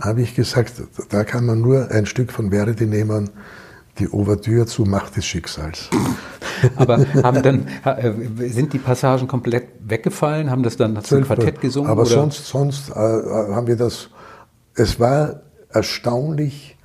[0.00, 3.30] Habe ich gesagt, da kann man nur ein Stück von Verdi nehmen,
[3.98, 5.88] die Ouvertüre zu Macht des Schicksals.
[6.76, 10.50] Aber haben dann, äh, sind die Passagen komplett weggefallen?
[10.50, 11.90] Haben das dann zum Quartett gesungen?
[11.90, 12.10] Aber oder?
[12.10, 14.08] sonst, sonst äh, haben wir das.
[14.74, 16.76] Es war erstaunlich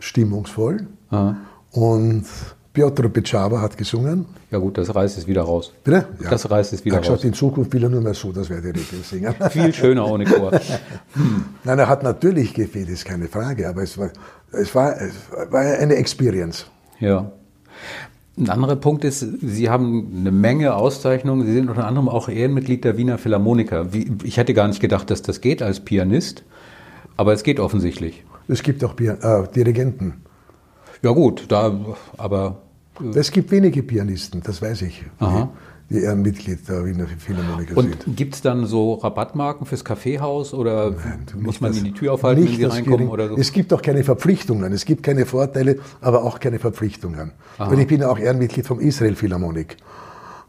[0.00, 0.88] stimmungsvoll.
[1.10, 1.36] Aha.
[1.70, 2.24] Und
[2.76, 4.26] Piotr Becava hat gesungen.
[4.50, 5.72] Ja gut, das reißt es wieder raus.
[5.82, 6.08] Bitte?
[6.22, 6.28] Ja.
[6.28, 7.24] Das reißt es wieder Ach, raus.
[7.24, 9.34] in Zukunft will er nur mehr so, das werde ich singen.
[9.50, 10.50] Viel schöner ohne Chor.
[11.64, 14.10] Nein, er hat natürlich gefehlt, ist keine Frage, aber es war,
[14.52, 15.14] es war, es
[15.50, 16.66] war eine Experience.
[17.00, 17.32] Ja.
[18.36, 21.46] Ein anderer Punkt ist, Sie haben eine Menge Auszeichnungen.
[21.46, 23.86] Sie sind unter anderem auch Ehrenmitglied der Wiener Philharmoniker.
[24.22, 26.44] Ich hätte gar nicht gedacht, dass das geht als Pianist,
[27.16, 28.22] aber es geht offensichtlich.
[28.48, 30.20] Es gibt auch äh, Dirigenten.
[31.00, 31.74] Ja gut, da,
[32.18, 32.58] aber...
[33.14, 35.04] Es gibt wenige Pianisten, das weiß ich.
[35.18, 35.50] Aha
[35.90, 38.06] die Ehrenmitglied der Wiener Philharmoniker und sind.
[38.08, 42.14] Und gibt es dann so Rabattmarken fürs Kaffeehaus oder Nein, muss man das, die Tür
[42.14, 43.08] aufhalten, wenn Sie reinkommen?
[43.08, 43.36] Oder so?
[43.36, 47.32] Es gibt auch keine Verpflichtungen, es gibt keine Vorteile, aber auch keine Verpflichtungen.
[47.58, 47.70] Aha.
[47.70, 49.76] Weil ich bin ja auch Ehrenmitglied vom Israel Philharmonik.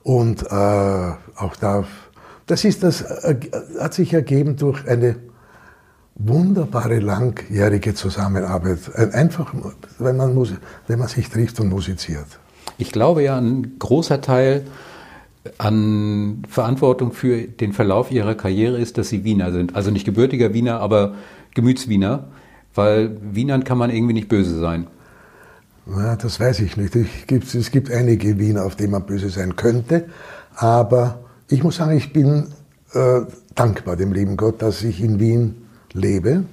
[0.01, 1.83] Und äh, auch da,
[2.47, 3.35] das ist das, äh,
[3.79, 5.17] hat sich ergeben durch eine
[6.19, 8.79] wunderbare langjährige Zusammenarbeit.
[9.13, 9.53] Einfach,
[9.99, 10.57] wenn man,
[10.87, 12.25] wenn man sich trifft und musiziert.
[12.77, 14.63] Ich glaube ja, ein großer Teil
[15.57, 19.75] an Verantwortung für den Verlauf ihrer Karriere ist, dass sie Wiener sind.
[19.75, 21.15] Also nicht gebürtiger Wiener, aber
[21.53, 22.25] Gemütswiener,
[22.75, 24.87] weil Wienern kann man irgendwie nicht böse sein.
[25.85, 26.95] Na, das weiß ich nicht.
[26.95, 30.05] Ich, gibt, es gibt einige Wiener, auf die man böse sein könnte,
[30.55, 32.47] aber ich muss sagen, ich bin
[32.93, 33.21] äh,
[33.55, 35.66] dankbar dem lieben Gott, dass ich in Wien
[35.97, 36.45] lebe.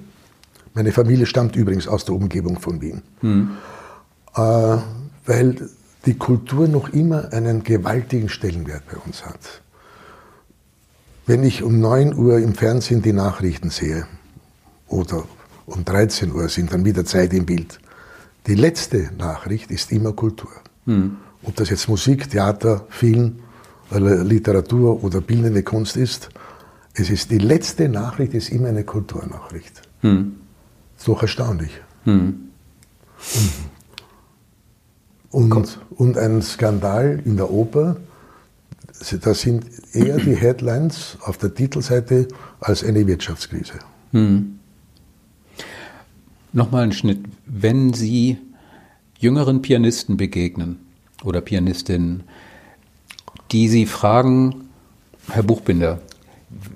[0.73, 3.01] Meine Familie stammt übrigens aus der Umgebung von Wien.
[3.21, 3.51] Hm.
[4.35, 4.77] Äh,
[5.25, 5.69] weil
[6.05, 9.61] die Kultur noch immer einen gewaltigen Stellenwert bei uns hat.
[11.25, 14.05] Wenn ich um 9 Uhr im Fernsehen die Nachrichten sehe
[14.87, 15.23] oder
[15.65, 17.79] um 13 Uhr sind dann wieder Zeit im Bild,
[18.45, 20.51] die letzte Nachricht ist immer Kultur.
[20.85, 21.17] Hm.
[21.43, 23.39] Ob das jetzt Musik, Theater, Film,
[23.91, 26.29] Literatur oder bildende Kunst ist,
[26.95, 29.81] es ist die letzte Nachricht ist immer eine Kulturnachricht.
[30.01, 30.37] Hm.
[30.97, 31.71] Ist doch erstaunlich.
[32.05, 32.15] Hm.
[32.15, 32.51] Mhm.
[35.29, 37.97] Und, und ein Skandal in der Oper,
[39.21, 42.29] das sind eher die Headlines auf der Titelseite
[42.61, 43.79] als eine Wirtschaftskrise.
[44.11, 44.59] Hm.
[46.53, 47.19] Nochmal ein Schnitt.
[47.45, 48.37] Wenn Sie
[49.17, 50.79] jüngeren Pianisten begegnen
[51.25, 52.23] oder Pianistinnen,
[53.51, 54.69] die Sie fragen,
[55.27, 55.99] Herr Buchbinder,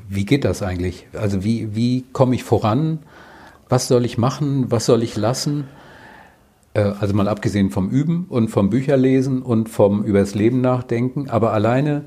[0.10, 1.08] wie geht das eigentlich?
[1.14, 3.00] Also wie, wie komme ich voran?
[3.70, 4.72] Was soll ich machen?
[4.72, 5.66] Was soll ich lassen?
[6.74, 11.54] Äh, also mal abgesehen vom Üben und vom Bücherlesen und vom übers Leben nachdenken, aber
[11.54, 12.06] alleine,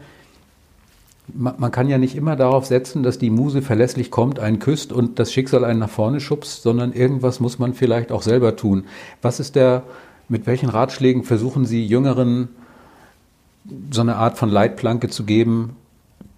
[1.35, 5.19] man kann ja nicht immer darauf setzen, dass die Muse verlässlich kommt, einen küsst und
[5.19, 8.85] das Schicksal einen nach vorne schubst, sondern irgendwas muss man vielleicht auch selber tun.
[9.23, 9.85] Was ist der,
[10.29, 12.49] mit welchen Ratschlägen versuchen Sie Jüngeren
[13.91, 15.77] so eine Art von Leitplanke zu geben,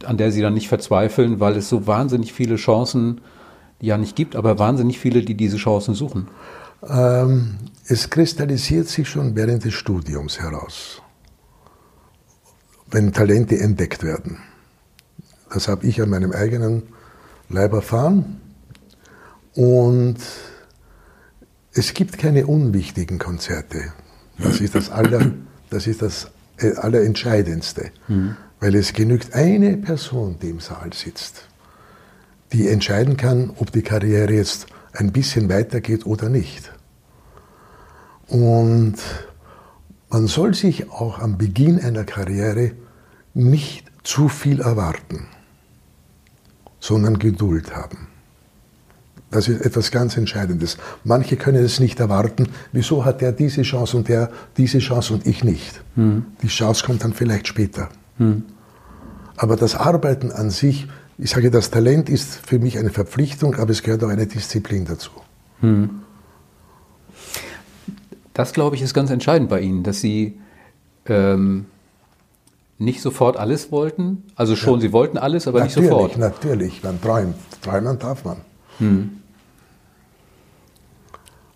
[0.07, 3.21] an der sie dann nicht verzweifeln, weil es so wahnsinnig viele Chancen
[3.81, 6.29] ja nicht gibt, aber wahnsinnig viele, die diese Chancen suchen?
[6.87, 11.03] Ähm, es kristallisiert sich schon während des Studiums heraus,
[12.91, 14.39] wenn Talente entdeckt werden.
[15.53, 16.83] Das habe ich an meinem eigenen
[17.49, 18.41] Leib erfahren.
[19.55, 20.17] Und
[21.73, 23.93] es gibt keine unwichtigen Konzerte.
[24.39, 25.33] Das ist das, aller,
[25.71, 27.91] das, ist das äh, Allerentscheidendste.
[28.09, 28.37] Mhm.
[28.65, 31.49] Weil es genügt eine Person, die im Saal sitzt,
[32.51, 36.73] die entscheiden kann, ob die Karriere jetzt ein bisschen weitergeht oder nicht.
[38.27, 38.95] Und
[40.09, 42.73] man soll sich auch am Beginn einer Karriere
[43.35, 45.27] nicht zu viel erwarten,
[46.81, 48.09] sondern Geduld haben.
[49.31, 50.79] Das ist etwas ganz Entscheidendes.
[51.05, 52.49] Manche können es nicht erwarten.
[52.73, 55.83] Wieso hat der diese Chance und der diese Chance und ich nicht?
[55.97, 56.25] Hm.
[56.41, 57.91] Die Chance kommt dann vielleicht später.
[58.17, 58.45] Hm.
[59.37, 60.87] Aber das Arbeiten an sich,
[61.19, 64.85] ich sage, das Talent ist für mich eine Verpflichtung, aber es gehört auch eine Disziplin
[64.85, 65.11] dazu.
[65.61, 66.03] Hm.
[68.33, 70.39] Das, glaube ich, ist ganz entscheidend bei Ihnen, dass Sie
[71.07, 71.67] ähm,
[72.79, 74.25] nicht sofort alles wollten.
[74.35, 74.81] Also schon, ja.
[74.83, 76.19] Sie wollten alles, aber natürlich, nicht sofort.
[76.19, 77.37] Natürlich, man träumt.
[77.63, 78.39] Träumen darf man.
[78.79, 79.11] Hm.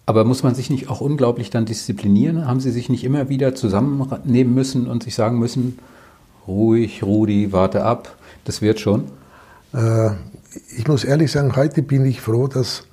[0.07, 2.47] Aber muss man sich nicht auch unglaublich dann disziplinieren?
[2.47, 5.79] Haben Sie sich nicht immer wieder zusammennehmen müssen und sich sagen müssen,
[6.49, 9.05] ruhig, Rudi, warte ab, das wird schon?
[9.73, 10.11] Äh,
[10.77, 12.85] ich muss ehrlich sagen, heute bin ich froh, dass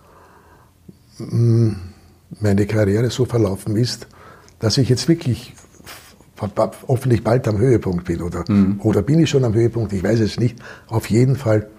[1.18, 1.76] mh, mm,
[2.42, 4.08] meine Karriere so verlaufen ist,
[4.60, 5.54] dass ich jetzt wirklich
[6.88, 8.22] hoffentlich bald am Höhepunkt bin.
[8.22, 8.80] Oder, mhm.
[8.82, 9.94] oder bin ich schon am Höhepunkt?
[9.94, 10.60] Ich weiß es nicht.
[10.88, 11.70] Auf jeden Fall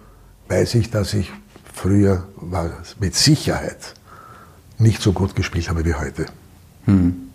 [0.49, 1.31] weiß ich, dass ich
[1.73, 3.95] früher war, mit Sicherheit
[4.79, 6.27] nicht so gut gespielt habe wie heute.
[6.87, 7.29] Mhm.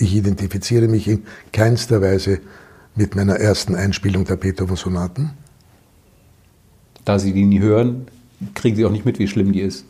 [0.00, 2.40] Ich identifiziere mich in keinster Weise
[2.96, 5.32] mit meiner ersten Einspielung der Beethoven-Sonaten.
[7.04, 8.06] Da Sie die nie hören,
[8.54, 9.84] kriegen Sie auch nicht mit, wie schlimm die ist.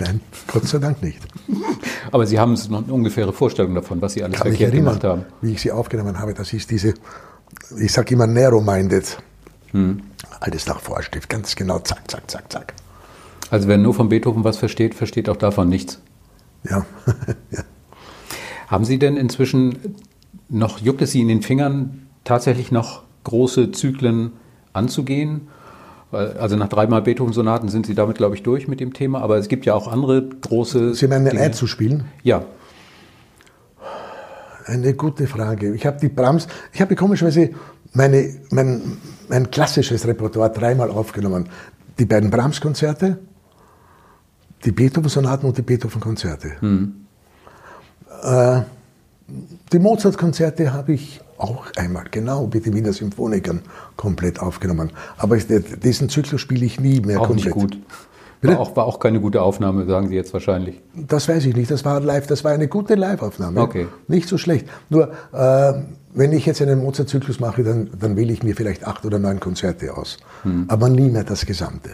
[0.00, 1.20] Nein, Gott sei Dank nicht.
[2.10, 5.04] Aber Sie haben noch eine ungefähre Vorstellung davon, was Sie alles Kann verkehrt erinnern, gemacht
[5.04, 5.24] haben.
[5.40, 6.34] wie ich sie aufgenommen habe.
[6.34, 6.94] Das ist diese,
[7.78, 9.18] ich sage immer narrow-minded.
[9.70, 10.02] Hm.
[10.40, 12.74] Alles nach Vorschrift, ganz genau, zack, zack, zack, zack.
[13.50, 16.00] Also wer nur von Beethoven was versteht, versteht auch davon nichts.
[16.68, 16.84] Ja.
[17.52, 17.62] ja.
[18.68, 19.76] Haben Sie denn inzwischen
[20.48, 24.32] noch, juckt es Sie in den Fingern, tatsächlich noch große Zyklen
[24.72, 25.48] anzugehen?
[26.10, 29.20] Weil- Also nach dreimal Beethoven-Sonaten sind Sie damit, glaube ich, durch mit dem Thema.
[29.20, 30.94] Aber es gibt ja auch andere große.
[30.94, 31.40] Sie meinen Dinge.
[31.40, 32.04] einzuspielen?
[32.22, 32.44] Ja.
[34.66, 35.74] Eine gute Frage.
[35.74, 37.50] Ich habe die Brahms, ich habe komischerweise
[37.92, 38.96] meine, mein,
[39.28, 41.48] mein klassisches Repertoire dreimal aufgenommen.
[41.98, 43.18] Die beiden Brahms-Konzerte,
[44.64, 46.48] die Beethoven-Sonaten und die Beethoven-Konzerte.
[46.62, 46.86] Äh,
[49.72, 53.60] die Mozart-Konzerte habe ich auch einmal, genau, mit den Wiener Symphonikern
[53.96, 54.90] komplett aufgenommen.
[55.16, 57.46] Aber diesen Zyklus spiele ich nie mehr Auch komplett.
[57.46, 57.78] nicht gut.
[58.42, 60.80] War auch, war auch keine gute Aufnahme, sagen Sie jetzt wahrscheinlich.
[60.94, 61.70] Das weiß ich nicht.
[61.70, 62.26] Das war live.
[62.26, 63.58] Das war eine gute Live-Aufnahme.
[63.60, 63.86] Okay.
[64.06, 64.66] Nicht so schlecht.
[64.90, 65.72] Nur äh,
[66.12, 69.40] wenn ich jetzt einen Mozart-Zyklus mache, dann, dann wähle ich mir vielleicht acht oder neun
[69.40, 70.18] Konzerte aus,
[70.68, 71.90] aber nie mehr das Gesamte.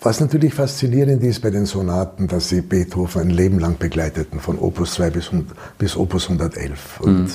[0.00, 4.58] Was natürlich faszinierend ist bei den Sonaten, dass sie Beethoven ein Leben lang begleiteten, von
[4.58, 7.00] Opus 2 bis, 100 bis Opus 111.
[7.00, 7.30] Und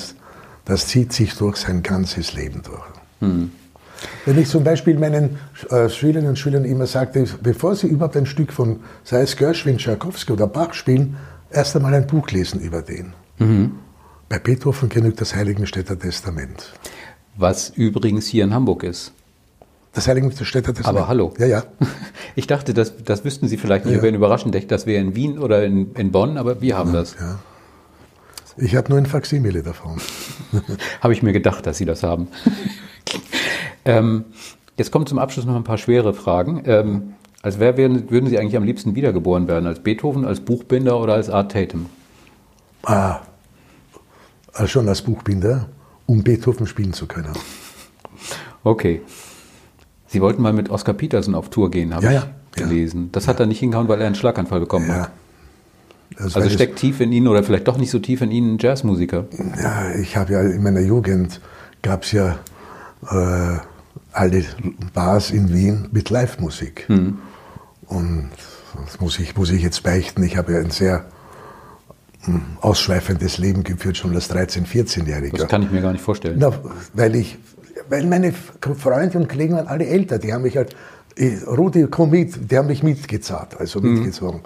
[0.64, 2.82] das zieht sich durch sein ganzes Leben durch.
[4.24, 5.38] Wenn ich zum Beispiel meinen
[5.70, 9.78] äh, Schülerinnen und Schülern immer sagte, bevor sie überhaupt ein Stück von, sei es Gershwin,
[9.78, 11.16] Tchaikovsky oder Bach spielen,
[11.50, 13.12] erst einmal ein Buch lesen über den.
[14.28, 16.72] Bei Beethoven genügt das Heiligenstädter Testament.
[17.36, 19.12] Was übrigens hier in Hamburg ist.
[19.94, 20.98] Das Heiligenstädter Testament.
[20.98, 21.32] Aber hallo.
[21.38, 21.64] Ja, ja.
[22.36, 24.02] Ich dachte, das, das wüssten Sie vielleicht nicht, Ja.
[24.02, 27.14] wäre überraschend, das wäre in Wien oder in, in Bonn, aber wir haben das.
[27.20, 27.38] ja.
[28.56, 30.00] Ich habe nur ein Faksimile davon.
[31.00, 32.28] Habe ich mir gedacht, dass Sie das haben.
[33.84, 34.24] ähm,
[34.76, 36.62] jetzt kommen zum Abschluss noch ein paar schwere Fragen.
[36.66, 39.66] Ähm, als wer wären, würden Sie eigentlich am liebsten wiedergeboren werden?
[39.66, 41.86] Als Beethoven, als Buchbinder oder als Art Tatum?
[42.84, 43.20] Ah,
[44.54, 45.68] äh, schon als Buchbinder,
[46.06, 47.32] um Beethoven spielen zu können.
[48.62, 49.02] Okay.
[50.14, 52.22] Sie wollten mal mit Oscar Peterson auf Tour gehen, habe Ja, ich ja,
[52.58, 52.66] ja.
[52.66, 53.08] gelesen.
[53.12, 54.94] Das hat er nicht hingehauen, weil er einen Schlaganfall bekommen Ja.
[55.02, 55.10] hat.
[56.16, 58.58] Das Also steckt tief in Ihnen oder vielleicht doch nicht so tief in Ihnen ein
[58.60, 59.24] Jazzmusiker.
[59.60, 61.40] Ja, ich habe ja in meiner Jugend
[61.82, 62.38] gab es ja
[63.10, 63.58] äh,
[64.12, 64.44] alle
[64.92, 66.86] Bars in Wien mit Live-Musik.
[66.88, 68.30] Und
[68.86, 70.22] das muss ich, muss ich jetzt beichten.
[70.22, 71.06] Ich habe ja ein sehr
[72.22, 75.36] hm, ausschweifendes Leben geführt, schon als 13-, 14-Jähriger.
[75.38, 76.36] Das kann ich mir gar nicht vorstellen.
[76.38, 76.52] Na,
[76.92, 77.36] weil ich,
[77.88, 80.74] weil meine Freunde und Kollegen waren alle älter, die haben mich halt,
[81.16, 84.40] eh, Rudi, komm mit, die haben mich mitgezahlt, also mitgezogen.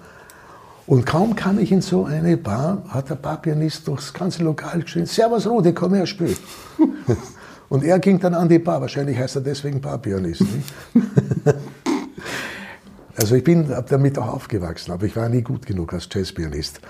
[0.87, 5.07] Und kaum kam ich in so eine Bar, hat der Barpianist durchs ganze Lokal geschrien,
[5.07, 6.35] Servus Rudi, komm her, spiel.
[7.69, 10.45] und er ging dann an die Bar, wahrscheinlich heißt er deswegen Barpianist.
[13.21, 16.81] Also ich bin damit auch aufgewachsen, aber ich war nie gut genug als Jazzpianist.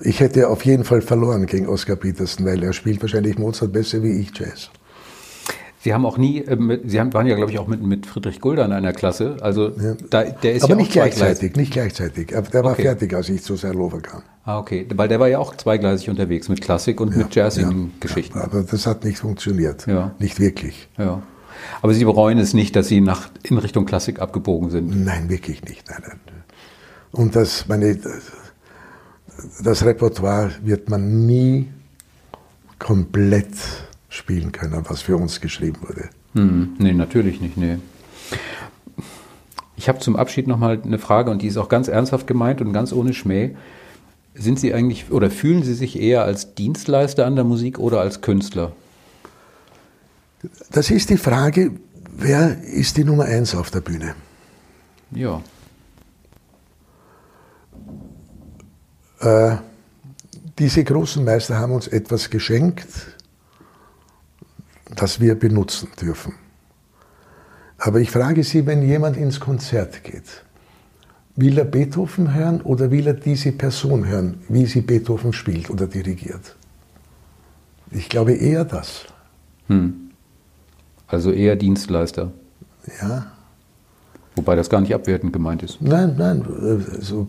[0.00, 4.00] Ich hätte auf jeden Fall verloren gegen Oscar Peterson, weil er spielt wahrscheinlich Mozart besser
[4.04, 4.70] wie ich Jazz.
[5.80, 8.06] Sie haben auch nie, äh, mit, Sie haben, waren ja, glaube ich, auch mit, mit
[8.06, 9.36] Friedrich Gulda in einer Klasse.
[9.40, 9.70] Also
[10.10, 12.28] da, der ist aber ja nicht gleichzeitig, nicht gleichzeitig.
[12.28, 12.82] Der war Okay.
[12.82, 14.22] fertig, als ich zu Serlova kam.
[14.44, 14.86] Ah, okay.
[14.94, 18.38] Weil der war ja auch zweigleisig unterwegs mit Klassik und mit jazzigen Geschichten.
[18.38, 19.86] Ja, aber das hat nicht funktioniert.
[19.86, 20.12] Ja.
[20.18, 20.88] Nicht wirklich.
[20.98, 21.22] Ja.
[21.82, 25.04] Aber Sie bereuen es nicht, dass Sie nach, in Richtung Klassik abgebogen sind.
[25.04, 25.88] Nein, wirklich nicht.
[25.90, 26.20] Nein, nein.
[27.12, 27.98] Und das, meine,
[29.62, 31.68] das Repertoire wird man nie
[32.78, 33.48] komplett
[34.18, 36.10] spielen können, was für uns geschrieben wurde.
[36.34, 37.78] Hm, nee, natürlich nicht, nee.
[39.76, 42.72] Ich habe zum Abschied nochmal eine Frage und die ist auch ganz ernsthaft gemeint und
[42.72, 43.54] ganz ohne Schmäh.
[44.34, 48.20] Sind Sie eigentlich oder fühlen Sie sich eher als Dienstleister an der Musik oder als
[48.20, 48.72] Künstler?
[50.70, 51.72] Das ist die Frage,
[52.16, 54.14] wer ist die Nummer eins auf der Bühne?
[55.10, 55.42] Ja.
[59.20, 59.56] Äh,
[60.58, 62.86] diese großen Meister haben uns etwas geschenkt,
[64.94, 66.34] das wir benutzen dürfen.
[67.78, 70.44] Aber ich frage Sie, wenn jemand ins Konzert geht,
[71.38, 75.86] will er Beethoven hören oder will er diese Person hören, wie sie Beethoven spielt oder
[75.86, 76.56] dirigiert?
[77.92, 79.04] Ich glaube eher das.
[79.68, 80.10] Hm.
[81.06, 82.32] Also eher Dienstleister.
[83.00, 83.32] Ja.
[84.34, 85.80] Wobei das gar nicht abwertend gemeint ist.
[85.80, 86.44] Nein, nein.
[86.92, 87.28] Also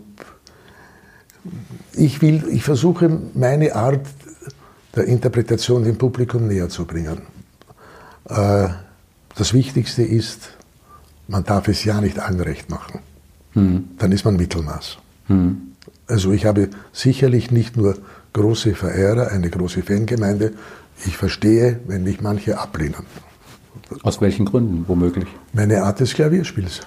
[1.92, 4.06] ich will, ich versuche meine Art
[4.96, 7.22] der Interpretation dem Publikum näher zu bringen.
[8.28, 8.68] Äh,
[9.36, 10.50] Das Wichtigste ist,
[11.28, 12.98] man darf es ja nicht allen recht machen.
[13.54, 14.98] Dann ist man Mittelmaß.
[16.06, 17.96] Also ich habe sicherlich nicht nur
[18.32, 20.52] große Verehrer, eine große Fangemeinde.
[21.06, 23.06] Ich verstehe, wenn mich manche ablehnen.
[24.02, 25.28] Aus welchen Gründen, womöglich?
[25.52, 26.80] Meine Art des Klavierspiels.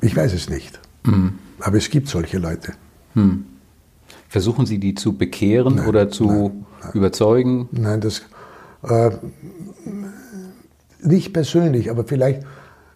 [0.00, 0.80] Ich weiß es nicht.
[1.04, 1.38] Mhm.
[1.60, 2.72] Aber es gibt solche Leute.
[3.14, 3.44] Mhm.
[4.28, 6.92] Versuchen Sie die zu bekehren nein, oder zu nein, nein.
[6.94, 7.68] überzeugen?
[7.72, 8.22] Nein, das
[8.82, 9.10] äh,
[11.02, 12.42] nicht persönlich, aber vielleicht,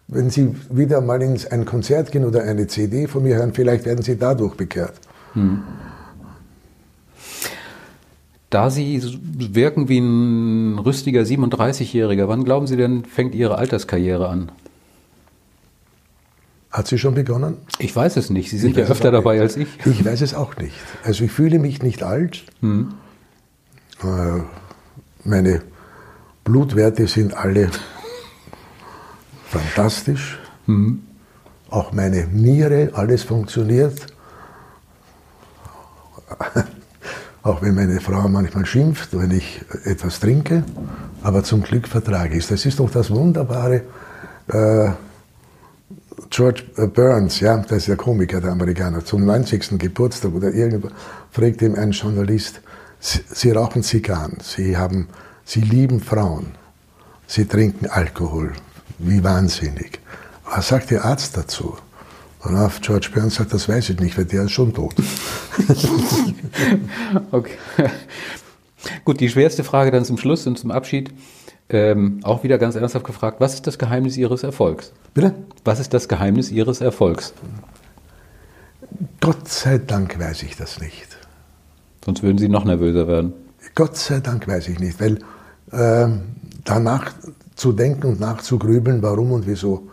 [0.07, 3.85] wenn Sie wieder mal in ein Konzert gehen oder eine CD von mir hören, vielleicht
[3.85, 4.93] werden Sie dadurch bekehrt.
[5.33, 5.63] Hm.
[8.49, 9.01] Da Sie
[9.37, 14.51] wirken wie ein rüstiger 37-Jähriger, wann glauben Sie denn, fängt Ihre Alterskarriere an?
[16.73, 17.57] Hat sie schon begonnen?
[17.77, 18.49] Ich weiß es nicht.
[18.49, 19.67] Sie sind ja öfter dabei als ich.
[19.85, 20.73] Ich weiß es auch nicht.
[21.03, 22.43] Also ich fühle mich nicht alt.
[22.61, 22.95] Hm.
[24.03, 24.41] Äh,
[25.23, 25.61] meine
[26.43, 27.69] Blutwerte sind alle
[29.45, 30.39] fantastisch.
[30.65, 31.03] Hm.
[31.69, 34.07] Auch meine Niere, alles funktioniert.
[37.43, 40.63] Auch wenn meine Frau manchmal schimpft, wenn ich etwas trinke.
[41.21, 42.49] Aber zum Glück vertrage ich es.
[42.49, 43.81] Das ist doch das Wunderbare.
[44.47, 44.91] Äh,
[46.29, 49.77] George äh, Burns, ja, das ist der Komiker, der Amerikaner, zum 90.
[49.77, 50.89] Geburtstag oder irgendwo,
[51.31, 52.61] fragt ihm ein Journalist,
[52.99, 55.09] Sie rauchen Zigarren, Sie, haben,
[55.45, 56.55] Sie lieben Frauen,
[57.27, 58.53] Sie trinken Alkohol,
[58.99, 59.99] wie wahnsinnig.
[60.45, 61.77] Was sagt der Arzt dazu?
[62.43, 64.95] Und auf George Burns sagt, das weiß ich nicht, weil der ist schon tot.
[67.31, 67.57] okay.
[69.05, 71.11] Gut, die schwerste Frage dann zum Schluss und zum Abschied.
[71.69, 74.91] Ähm, auch wieder ganz ernsthaft gefragt, was ist das Geheimnis Ihres Erfolgs?
[75.13, 75.33] Bitte?
[75.63, 77.33] Was ist das Geheimnis Ihres Erfolgs?
[79.21, 81.07] Gott sei Dank weiß ich das nicht.
[82.03, 83.33] Sonst würden Sie noch nervöser werden.
[83.75, 85.19] Gott sei Dank weiß ich nicht, weil
[85.73, 86.07] äh,
[86.63, 87.13] danach
[87.55, 89.89] zu denken und nachzugrübeln, warum und wieso,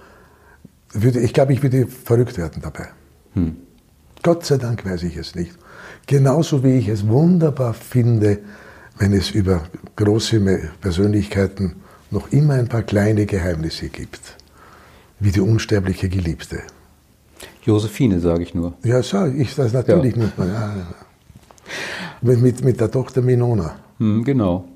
[0.93, 2.89] würde, ich glaube, ich würde verrückt werden dabei.
[3.35, 3.57] Hm.
[4.23, 5.53] Gott sei Dank weiß ich es nicht.
[6.07, 8.39] Genauso wie ich es wunderbar finde,
[8.99, 9.63] wenn es über
[9.97, 10.41] große
[10.81, 11.77] Persönlichkeiten
[12.11, 14.21] noch immer ein paar kleine Geheimnisse gibt,
[15.21, 16.61] wie die unsterbliche Geliebte.
[17.63, 18.75] Josephine, sage ich nur.
[18.83, 20.23] Ja, sage ich das natürlich ja.
[20.23, 20.49] muss man.
[20.49, 20.77] Ja,
[22.21, 23.77] mit, mit, mit der Tochter Minona.
[23.99, 24.69] Hm, genau.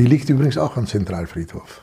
[0.00, 1.82] Die liegt übrigens auch am Zentralfriedhof.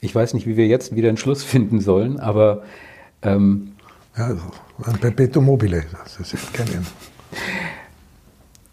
[0.00, 2.64] Ich weiß nicht, wie wir jetzt wieder einen Schluss finden sollen, aber.
[3.22, 3.72] Ähm,
[4.14, 4.36] ja,
[4.84, 6.86] ein Perpetuum mobile, das ist kein Ende.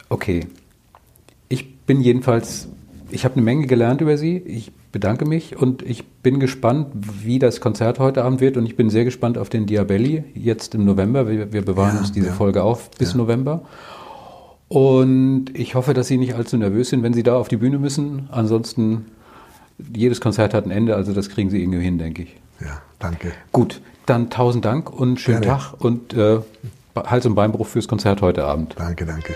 [0.10, 0.48] Okay.
[1.48, 2.68] Ich bin jedenfalls,
[3.10, 4.36] ich habe eine Menge gelernt über Sie.
[4.36, 6.88] Ich bedanke mich und ich bin gespannt,
[7.24, 10.76] wie das Konzert heute Abend wird und ich bin sehr gespannt auf den Diabelli jetzt
[10.76, 11.30] im November.
[11.30, 12.34] Wir, wir bewahren ja, uns diese ja.
[12.34, 13.18] Folge auf bis ja.
[13.18, 13.64] November.
[14.72, 17.78] Und ich hoffe, dass Sie nicht allzu nervös sind, wenn Sie da auf die Bühne
[17.78, 18.30] müssen.
[18.32, 19.08] Ansonsten,
[19.94, 22.38] jedes Konzert hat ein Ende, also das kriegen Sie irgendwie hin, denke ich.
[22.62, 23.34] Ja, danke.
[23.52, 25.60] Gut, dann tausend Dank und schönen Gerne.
[25.60, 26.40] Tag und äh,
[26.96, 28.76] Hals- und Beinbruch fürs Konzert heute Abend.
[28.78, 29.36] Danke, danke.